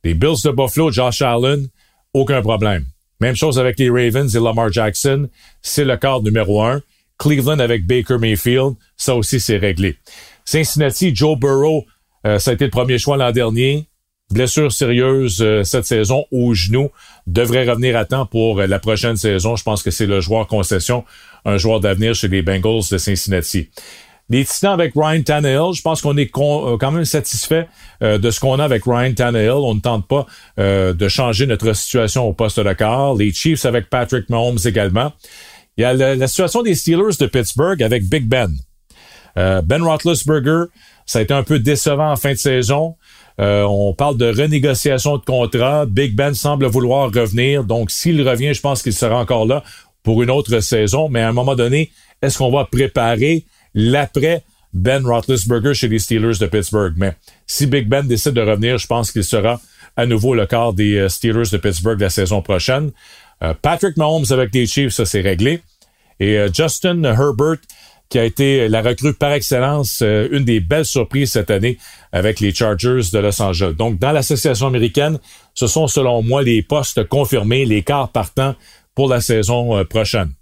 Les 0.06 0.14
Bills 0.14 0.42
de 0.46 0.52
Buffalo, 0.52 0.90
Josh 0.90 1.22
Allen, 1.22 1.68
aucun 2.14 2.42
problème. 2.42 2.86
Même 3.20 3.36
chose 3.36 3.60
avec 3.60 3.78
les 3.78 3.90
Ravens 3.90 4.34
et 4.34 4.40
Lamar 4.40 4.72
Jackson, 4.72 5.28
c'est 5.62 5.84
le 5.84 5.98
quart 5.98 6.22
numéro 6.22 6.64
un. 6.64 6.82
Cleveland 7.20 7.60
avec 7.60 7.86
Baker 7.86 8.18
Mayfield, 8.18 8.76
ça 8.96 9.14
aussi 9.14 9.42
c'est 9.42 9.58
réglé. 9.58 9.98
Cincinnati, 10.46 11.14
Joe 11.14 11.38
Burrow, 11.38 11.86
euh, 12.26 12.40
ça 12.40 12.52
a 12.52 12.54
été 12.54 12.64
le 12.64 12.72
premier 12.72 12.98
choix 12.98 13.18
l'an 13.18 13.34
dernier. 13.34 13.90
Blessure 14.32 14.72
sérieuse 14.72 15.42
euh, 15.42 15.66
cette 15.66 15.84
saison 15.84 16.24
au 16.32 16.54
genou, 16.54 16.92
devrait 17.28 17.70
revenir 17.70 17.98
à 17.98 18.06
temps 18.06 18.26
pour 18.26 18.62
euh, 18.62 18.68
la 18.68 18.80
prochaine 18.80 19.18
saison. 19.18 19.58
Je 19.58 19.64
pense 19.64 19.84
que 19.84 19.92
c'est 19.92 20.06
le 20.06 20.22
joueur 20.22 20.48
concession, 20.48 21.04
un 21.44 21.58
joueur 21.58 21.82
d'avenir 21.82 22.16
chez 22.16 22.30
les 22.30 22.42
Bengals 22.42 22.88
de 22.90 22.98
Cincinnati. 22.98 23.68
Les 24.32 24.46
Titans 24.46 24.72
avec 24.72 24.94
Ryan 24.96 25.22
Tannehill, 25.24 25.74
je 25.74 25.82
pense 25.82 26.02
qu'on 26.02 26.16
est 26.16 26.32
euh, 26.38 26.78
quand 26.78 26.92
même 26.92 27.04
satisfait 27.04 27.68
euh, 28.02 28.18
de 28.18 28.32
ce 28.32 28.40
qu'on 28.40 28.60
a 28.60 28.64
avec 28.64 28.84
Ryan 28.86 29.14
Tannehill. 29.14 29.52
On 29.52 29.76
ne 29.76 29.82
tente 29.82 30.08
pas 30.08 30.26
euh, 30.58 30.94
de 30.94 31.10
changer 31.10 31.46
notre 31.48 31.74
situation 31.74 32.26
au 32.26 32.32
poste 32.32 32.58
de 32.58 32.72
quart. 32.72 33.14
Les 33.16 33.34
Chiefs 33.34 33.66
avec 33.66 33.90
Patrick 33.90 34.30
Mahomes 34.30 34.58
également. 34.64 35.12
Il 35.76 35.82
y 35.82 35.84
a 35.84 35.94
la, 35.94 36.28
situation 36.30 36.64
des 36.64 36.76
Steelers 36.76 37.18
de 37.20 37.26
Pittsburgh 37.26 37.84
avec 37.84 38.08
Big 38.08 38.26
Ben. 38.26 38.52
ben 39.36 39.84
Roethlisberger, 39.84 40.70
ça 41.06 41.20
a 41.20 41.22
été 41.24 41.34
un 41.34 41.44
peu 41.44 41.60
décevant 41.60 42.12
en 42.12 42.16
fin 42.16 42.32
de 42.32 42.38
saison. 42.38 42.96
on 43.38 43.94
parle 43.98 44.18
de 44.18 44.28
renégociation 44.28 45.18
de 45.18 45.26
contrat. 45.26 45.86
Big 45.86 46.16
Ben 46.16 46.34
semble 46.34 46.68
vouloir 46.68 47.12
revenir. 47.12 47.66
Donc, 47.66 47.92
s'il 47.92 48.26
revient, 48.28 48.54
je 48.54 48.62
pense 48.62 48.82
qu'il 48.82 48.94
sera 48.94 49.18
encore 49.18 49.46
là 49.46 49.64
pour 50.04 50.24
une 50.24 50.30
autre 50.30 50.60
saison. 50.62 51.10
Mais 51.10 51.22
à 51.22 51.30
un 51.30 51.34
moment 51.34 51.56
donné, 51.56 51.92
est-ce 52.22 52.38
qu'on 52.38 52.52
va 52.52 52.66
préparer 52.66 53.46
l'après 53.74 54.44
Ben 54.74 55.06
Roethlisberger 55.06 55.74
chez 55.74 55.88
les 55.88 56.00
Steelers 56.00 56.38
de 56.40 56.48
Pittsburgh. 56.48 56.94
Mais 56.98 57.14
si 57.48 57.68
Big 57.68 57.88
Ben 57.88 58.08
décide 58.08 58.34
de 58.34 58.42
revenir, 58.42 58.78
je 58.78 58.88
pense 58.88 59.12
qu'il 59.12 59.24
sera 59.24 59.60
à 59.98 60.06
nouveau 60.06 60.34
le 60.34 60.46
quart 60.46 60.74
des 60.74 60.96
euh, 60.96 61.10
Steelers 61.10 61.50
de 61.52 61.58
Pittsburgh 61.58 62.00
la 62.00 62.10
saison 62.10 62.42
prochaine. 62.42 62.92
Euh, 63.44 63.54
Patrick 63.62 63.98
Mahomes 63.98 64.26
avec 64.30 64.54
les 64.54 64.68
Chiefs, 64.68 64.94
ça 64.94 65.06
c'est 65.06 65.22
réglé. 65.22 65.62
Et 66.20 66.38
euh, 66.38 66.50
Justin 66.54 67.04
Herbert, 67.04 67.58
qui 68.08 68.20
a 68.20 68.26
été 68.26 68.68
la 68.68 68.82
recrue 68.82 69.14
par 69.14 69.32
excellence, 69.32 70.02
une 70.02 70.44
des 70.44 70.60
belles 70.60 70.86
surprises 70.86 71.32
cette 71.32 71.50
année 71.50 71.78
avec 72.12 72.42
les 72.42 72.54
Chargers 72.54 73.10
de 73.14 73.20
Los 73.20 73.42
Angeles. 73.42 73.74
Donc, 73.78 74.00
dans 74.00 74.12
l'association 74.12 74.68
américaine, 74.68 75.18
ce 75.54 75.66
sont 75.66 75.88
selon 75.88 76.22
moi 76.22 76.44
les 76.44 76.62
postes 76.62 77.06
confirmés, 77.08 77.64
les 77.64 77.84
quarts 77.84 78.12
partants 78.12 78.54
pour 78.96 79.08
la 79.08 79.22
saison 79.22 79.86
prochaine. 79.86 80.34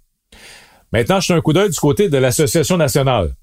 Maintenant, 0.92 1.20
je 1.20 1.32
un 1.32 1.40
coup 1.40 1.52
d'œil 1.52 1.70
du 1.70 1.78
côté 1.78 2.08
de 2.08 2.18
l'Association 2.18 2.76
nationale. 2.76 3.34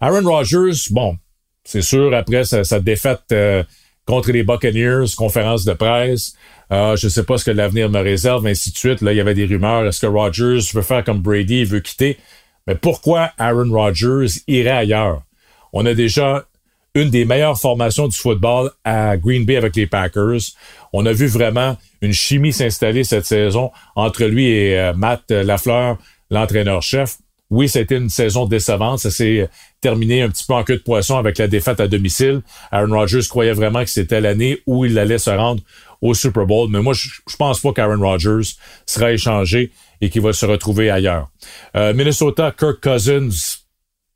Aaron 0.00 0.24
Rodgers, 0.24 0.88
bon, 0.90 1.16
c'est 1.64 1.82
sûr, 1.82 2.14
après 2.14 2.44
sa, 2.44 2.80
défaite 2.80 3.22
euh, 3.32 3.62
contre 4.06 4.32
les 4.32 4.42
Buccaneers, 4.42 5.06
conférence 5.16 5.64
de 5.64 5.72
presse, 5.72 6.34
euh, 6.72 6.96
je 6.96 7.08
sais 7.08 7.24
pas 7.24 7.36
ce 7.36 7.44
que 7.44 7.50
l'avenir 7.50 7.90
me 7.90 8.00
réserve, 8.00 8.46
ainsi 8.46 8.70
de 8.70 8.78
suite. 8.78 9.00
Là, 9.00 9.12
il 9.12 9.16
y 9.16 9.20
avait 9.20 9.34
des 9.34 9.46
rumeurs. 9.46 9.86
Est-ce 9.86 10.00
que 10.00 10.06
Rodgers 10.06 10.60
veut 10.72 10.82
faire 10.82 11.04
comme 11.04 11.20
Brady, 11.20 11.60
il 11.60 11.66
veut 11.66 11.80
quitter? 11.80 12.16
Mais 12.66 12.74
pourquoi 12.74 13.32
Aaron 13.38 13.70
Rodgers 13.70 14.40
irait 14.46 14.70
ailleurs? 14.70 15.22
On 15.72 15.84
a 15.86 15.94
déjà 15.94 16.44
une 16.94 17.10
des 17.10 17.24
meilleures 17.24 17.58
formations 17.58 18.08
du 18.08 18.16
football 18.16 18.70
à 18.84 19.16
Green 19.16 19.44
Bay 19.44 19.56
avec 19.56 19.76
les 19.76 19.86
Packers. 19.86 20.40
On 20.92 21.06
a 21.06 21.12
vu 21.12 21.26
vraiment 21.26 21.76
une 22.00 22.12
chimie 22.12 22.52
s'installer 22.52 23.04
cette 23.04 23.26
saison 23.26 23.70
entre 23.94 24.24
lui 24.24 24.48
et 24.48 24.78
euh, 24.78 24.92
Matt 24.94 25.30
Lafleur, 25.30 25.98
l'entraîneur-chef. 26.30 27.18
Oui, 27.50 27.68
c'était 27.68 27.96
une 27.96 28.08
saison 28.08 28.46
décevante. 28.46 29.00
Ça 29.00 29.10
s'est 29.10 29.48
terminé 29.80 30.22
un 30.22 30.28
petit 30.28 30.44
peu 30.46 30.54
en 30.54 30.62
queue 30.62 30.76
de 30.76 30.82
poisson 30.82 31.18
avec 31.18 31.36
la 31.38 31.48
défaite 31.48 31.80
à 31.80 31.88
domicile. 31.88 32.42
Aaron 32.70 32.96
Rodgers 32.96 33.26
croyait 33.28 33.52
vraiment 33.52 33.82
que 33.82 33.90
c'était 33.90 34.20
l'année 34.20 34.60
où 34.66 34.84
il 34.84 34.98
allait 34.98 35.18
se 35.18 35.30
rendre 35.30 35.62
au 36.00 36.14
Super 36.14 36.46
Bowl. 36.46 36.68
Mais 36.70 36.80
moi, 36.80 36.94
je, 36.94 37.08
pense 37.36 37.60
pas 37.60 37.72
qu'Aaron 37.72 38.00
Rodgers 38.00 38.52
sera 38.86 39.12
échangé 39.12 39.72
et 40.00 40.10
qu'il 40.10 40.22
va 40.22 40.32
se 40.32 40.46
retrouver 40.46 40.90
ailleurs. 40.90 41.28
Euh, 41.76 41.92
Minnesota, 41.92 42.54
Kirk 42.56 42.80
Cousins, 42.80 43.59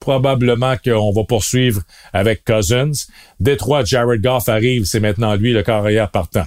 probablement 0.00 0.74
qu'on 0.76 1.12
va 1.12 1.24
poursuivre 1.24 1.80
avec 2.12 2.44
Cousins. 2.44 2.92
Détroit, 3.40 3.84
Jared 3.84 4.20
Goff 4.20 4.48
arrive, 4.48 4.84
c'est 4.84 5.00
maintenant 5.00 5.34
lui 5.34 5.52
le 5.52 5.62
carrière 5.62 6.10
partant. 6.10 6.44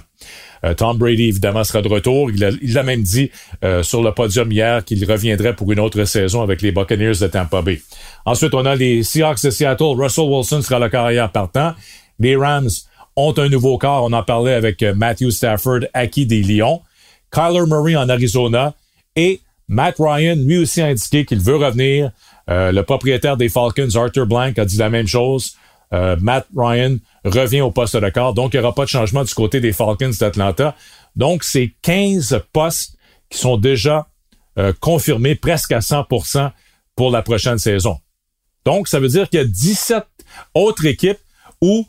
Euh, 0.64 0.74
Tom 0.74 0.98
Brady, 0.98 1.28
évidemment, 1.28 1.64
sera 1.64 1.82
de 1.82 1.88
retour. 1.88 2.30
Il 2.30 2.72
l'a 2.72 2.82
même 2.82 3.02
dit 3.02 3.30
euh, 3.64 3.82
sur 3.82 4.02
le 4.02 4.12
podium 4.12 4.50
hier 4.50 4.84
qu'il 4.84 5.04
reviendrait 5.10 5.54
pour 5.54 5.70
une 5.72 5.80
autre 5.80 6.04
saison 6.04 6.42
avec 6.42 6.62
les 6.62 6.72
Buccaneers 6.72 7.18
de 7.20 7.26
Tampa 7.26 7.62
Bay. 7.62 7.80
Ensuite, 8.24 8.54
on 8.54 8.66
a 8.66 8.74
les 8.74 9.02
Seahawks 9.02 9.42
de 9.44 9.50
Seattle. 9.50 9.94
Russell 9.96 10.24
Wilson 10.24 10.62
sera 10.62 10.78
le 10.78 10.88
carrière 10.88 11.30
partant. 11.30 11.74
Les 12.18 12.36
Rams 12.36 12.68
ont 13.16 13.34
un 13.36 13.48
nouveau 13.48 13.78
corps. 13.78 14.04
On 14.04 14.12
en 14.12 14.22
parlait 14.22 14.54
avec 14.54 14.82
euh, 14.82 14.94
Matthew 14.94 15.30
Stafford, 15.30 15.80
acquis 15.94 16.26
des 16.26 16.42
Lions. 16.42 16.82
Kyler 17.30 17.66
Murray 17.66 17.96
en 17.96 18.08
Arizona. 18.08 18.74
Et 19.16 19.40
Matt 19.68 19.96
Ryan, 19.98 20.36
lui 20.36 20.58
aussi, 20.58 20.80
a 20.80 20.86
indiqué 20.86 21.24
qu'il 21.24 21.40
veut 21.40 21.56
revenir. 21.56 22.10
Le 22.48 22.82
propriétaire 22.82 23.36
des 23.36 23.48
Falcons, 23.48 23.94
Arthur 23.94 24.26
Blank, 24.26 24.58
a 24.58 24.64
dit 24.64 24.78
la 24.78 24.90
même 24.90 25.06
chose. 25.06 25.56
Matt 25.92 26.46
Ryan 26.56 26.96
revient 27.24 27.60
au 27.60 27.70
poste 27.70 27.96
de 27.96 28.08
quart. 28.08 28.34
Donc, 28.34 28.54
il 28.54 28.60
n'y 28.60 28.64
aura 28.64 28.74
pas 28.74 28.84
de 28.84 28.90
changement 28.90 29.24
du 29.24 29.34
côté 29.34 29.60
des 29.60 29.72
Falcons 29.72 30.10
d'Atlanta. 30.18 30.74
Donc, 31.16 31.44
c'est 31.44 31.74
15 31.82 32.42
postes 32.52 32.96
qui 33.30 33.38
sont 33.38 33.56
déjà 33.56 34.08
euh, 34.58 34.72
confirmés 34.80 35.34
presque 35.34 35.72
à 35.72 35.78
100% 35.78 36.50
pour 36.96 37.10
la 37.10 37.22
prochaine 37.22 37.58
saison. 37.58 37.98
Donc, 38.64 38.88
ça 38.88 38.98
veut 38.98 39.08
dire 39.08 39.28
qu'il 39.28 39.38
y 39.38 39.42
a 39.42 39.46
17 39.46 40.04
autres 40.54 40.84
équipes 40.86 41.18
où 41.60 41.86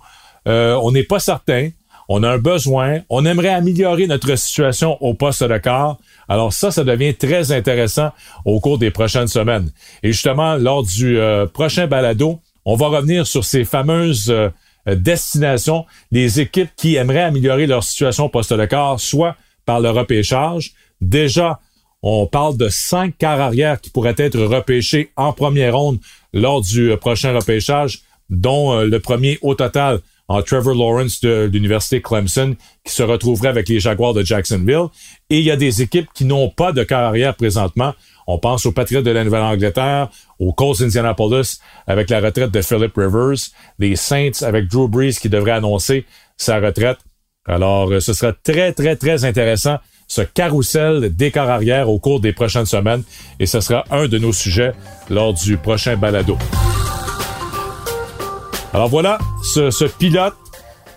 euh, 0.47 0.75
on 0.83 0.91
n'est 0.91 1.03
pas 1.03 1.19
certain, 1.19 1.71
on 2.11 2.23
a 2.23 2.29
un 2.31 2.37
besoin, 2.39 3.01
on 3.07 3.23
aimerait 3.23 3.53
améliorer 3.53 4.07
notre 4.07 4.35
situation 4.35 4.97
au 4.99 5.13
poste 5.13 5.43
de 5.43 5.57
quart. 5.59 5.99
Alors 6.27 6.51
ça, 6.51 6.71
ça 6.71 6.83
devient 6.83 7.13
très 7.13 7.51
intéressant 7.51 8.09
au 8.45 8.59
cours 8.59 8.79
des 8.79 8.89
prochaines 8.89 9.27
semaines. 9.27 9.71
Et 10.01 10.11
justement, 10.11 10.55
lors 10.55 10.83
du 10.83 11.19
euh, 11.19 11.45
prochain 11.45 11.85
balado, 11.85 12.39
on 12.65 12.75
va 12.75 12.87
revenir 12.87 13.27
sur 13.27 13.45
ces 13.45 13.63
fameuses 13.63 14.31
euh, 14.31 14.49
destination, 14.87 15.85
les 16.11 16.39
équipes 16.39 16.71
qui 16.75 16.95
aimeraient 16.95 17.21
améliorer 17.21 17.67
leur 17.67 17.83
situation 17.83 18.27
poste 18.27 18.53
de 18.53 18.65
quart, 18.65 18.99
soit 18.99 19.35
par 19.67 19.79
le 19.79 19.91
repêchage. 19.91 20.73
Déjà, 21.01 21.59
on 22.01 22.25
parle 22.25 22.57
de 22.57 22.69
cinq 22.69 23.19
quarts 23.19 23.39
arrière 23.39 23.79
qui 23.79 23.91
pourraient 23.91 24.15
être 24.17 24.39
repêchés 24.39 25.11
en 25.15 25.31
première 25.31 25.77
ronde 25.77 25.99
lors 26.33 26.61
du 26.61 26.91
euh, 26.91 26.97
prochain 26.97 27.35
repêchage, 27.35 27.99
dont 28.31 28.79
le 28.81 28.99
premier 28.99 29.39
au 29.41 29.55
total 29.55 30.01
en 30.29 30.41
Trevor 30.43 30.75
Lawrence 30.75 31.19
de 31.21 31.49
l'Université 31.51 32.01
Clemson, 32.01 32.55
qui 32.85 32.93
se 32.93 33.03
retrouverait 33.03 33.49
avec 33.49 33.67
les 33.67 33.79
Jaguars 33.79 34.13
de 34.13 34.23
Jacksonville. 34.23 34.85
Et 35.29 35.39
il 35.39 35.43
y 35.43 35.51
a 35.51 35.57
des 35.57 35.81
équipes 35.81 36.07
qui 36.13 36.23
n'ont 36.23 36.49
pas 36.49 36.71
de 36.71 36.83
quart 36.83 37.03
arrière 37.03 37.35
présentement. 37.35 37.93
On 38.27 38.37
pense 38.37 38.65
aux 38.67 38.71
Patriots 38.71 39.01
de 39.01 39.09
la 39.09 39.23
Nouvelle-Angleterre, 39.23 40.09
aux 40.37 40.53
Colts 40.53 40.81
Indianapolis 40.81 41.59
avec 41.87 42.11
la 42.11 42.21
retraite 42.21 42.51
de 42.51 42.61
Philip 42.61 42.95
Rivers, 42.95 43.49
les 43.79 43.95
Saints 43.95 44.43
avec 44.43 44.67
Drew 44.67 44.87
Brees 44.87 45.15
qui 45.19 45.29
devrait 45.29 45.51
annoncer 45.51 46.05
sa 46.37 46.59
retraite. 46.59 46.99
Alors, 47.47 47.91
euh, 47.91 47.99
ce 47.99 48.13
sera 48.13 48.31
très, 48.31 48.71
très, 48.73 48.95
très 48.95 49.25
intéressant 49.25 49.77
ce 50.07 50.21
carrousel 50.21 51.15
des 51.15 51.31
corps 51.31 51.49
arrière 51.49 51.89
au 51.89 51.99
cours 51.99 52.19
des 52.19 52.33
prochaines 52.33 52.65
semaines 52.65 53.03
et 53.39 53.45
ce 53.45 53.61
sera 53.61 53.85
un 53.91 54.07
de 54.07 54.17
nos 54.17 54.33
sujets 54.33 54.73
lors 55.09 55.33
du 55.33 55.57
prochain 55.57 55.95
balado. 55.95 56.37
Alors 58.73 58.87
voilà, 58.87 59.17
ce, 59.43 59.85
pilote, 59.85 60.35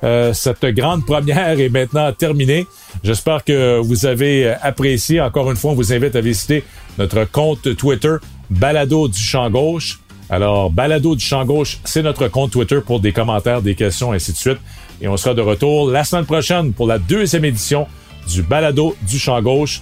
euh, 0.04 0.32
cette 0.34 0.64
grande 0.66 1.06
première 1.06 1.58
est 1.58 1.70
maintenant 1.70 2.12
terminée. 2.12 2.66
J'espère 3.02 3.44
que 3.44 3.78
vous 3.78 4.04
avez 4.04 4.54
apprécié. 4.62 5.20
Encore 5.20 5.50
une 5.50 5.56
fois, 5.56 5.70
on 5.70 5.74
vous 5.74 5.92
invite 5.92 6.14
à 6.14 6.20
visiter 6.20 6.64
notre 6.98 7.24
compte 7.24 7.74
Twitter 7.76 8.16
Balado 8.50 9.08
du 9.08 9.18
Champ 9.18 9.48
Gauche. 9.50 10.00
Alors, 10.28 10.70
Balado 10.70 11.16
du 11.16 11.24
Champ 11.24 11.44
Gauche, 11.44 11.78
c'est 11.84 12.02
notre 12.02 12.28
compte 12.28 12.52
Twitter 12.52 12.80
pour 12.84 13.00
des 13.00 13.12
commentaires, 13.12 13.62
des 13.62 13.74
questions, 13.74 14.12
ainsi 14.12 14.32
de 14.32 14.36
suite. 14.36 14.58
Et 15.00 15.08
on 15.08 15.16
sera 15.16 15.34
de 15.34 15.42
retour 15.42 15.90
la 15.90 16.04
semaine 16.04 16.26
prochaine 16.26 16.72
pour 16.72 16.86
la 16.86 16.98
deuxième 16.98 17.44
édition 17.44 17.86
du 18.28 18.42
Balado 18.42 18.94
du 19.02 19.18
Champ 19.18 19.40
Gauche. 19.40 19.80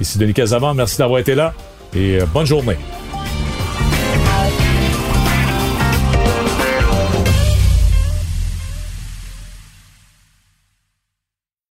Ici 0.00 0.16
Denis 0.16 0.32
Casavant, 0.32 0.74
merci 0.74 0.98
d'avoir 0.98 1.20
été 1.20 1.34
là 1.34 1.54
et 1.94 2.20
euh, 2.20 2.26
bonne 2.26 2.46
journée. 2.46 2.76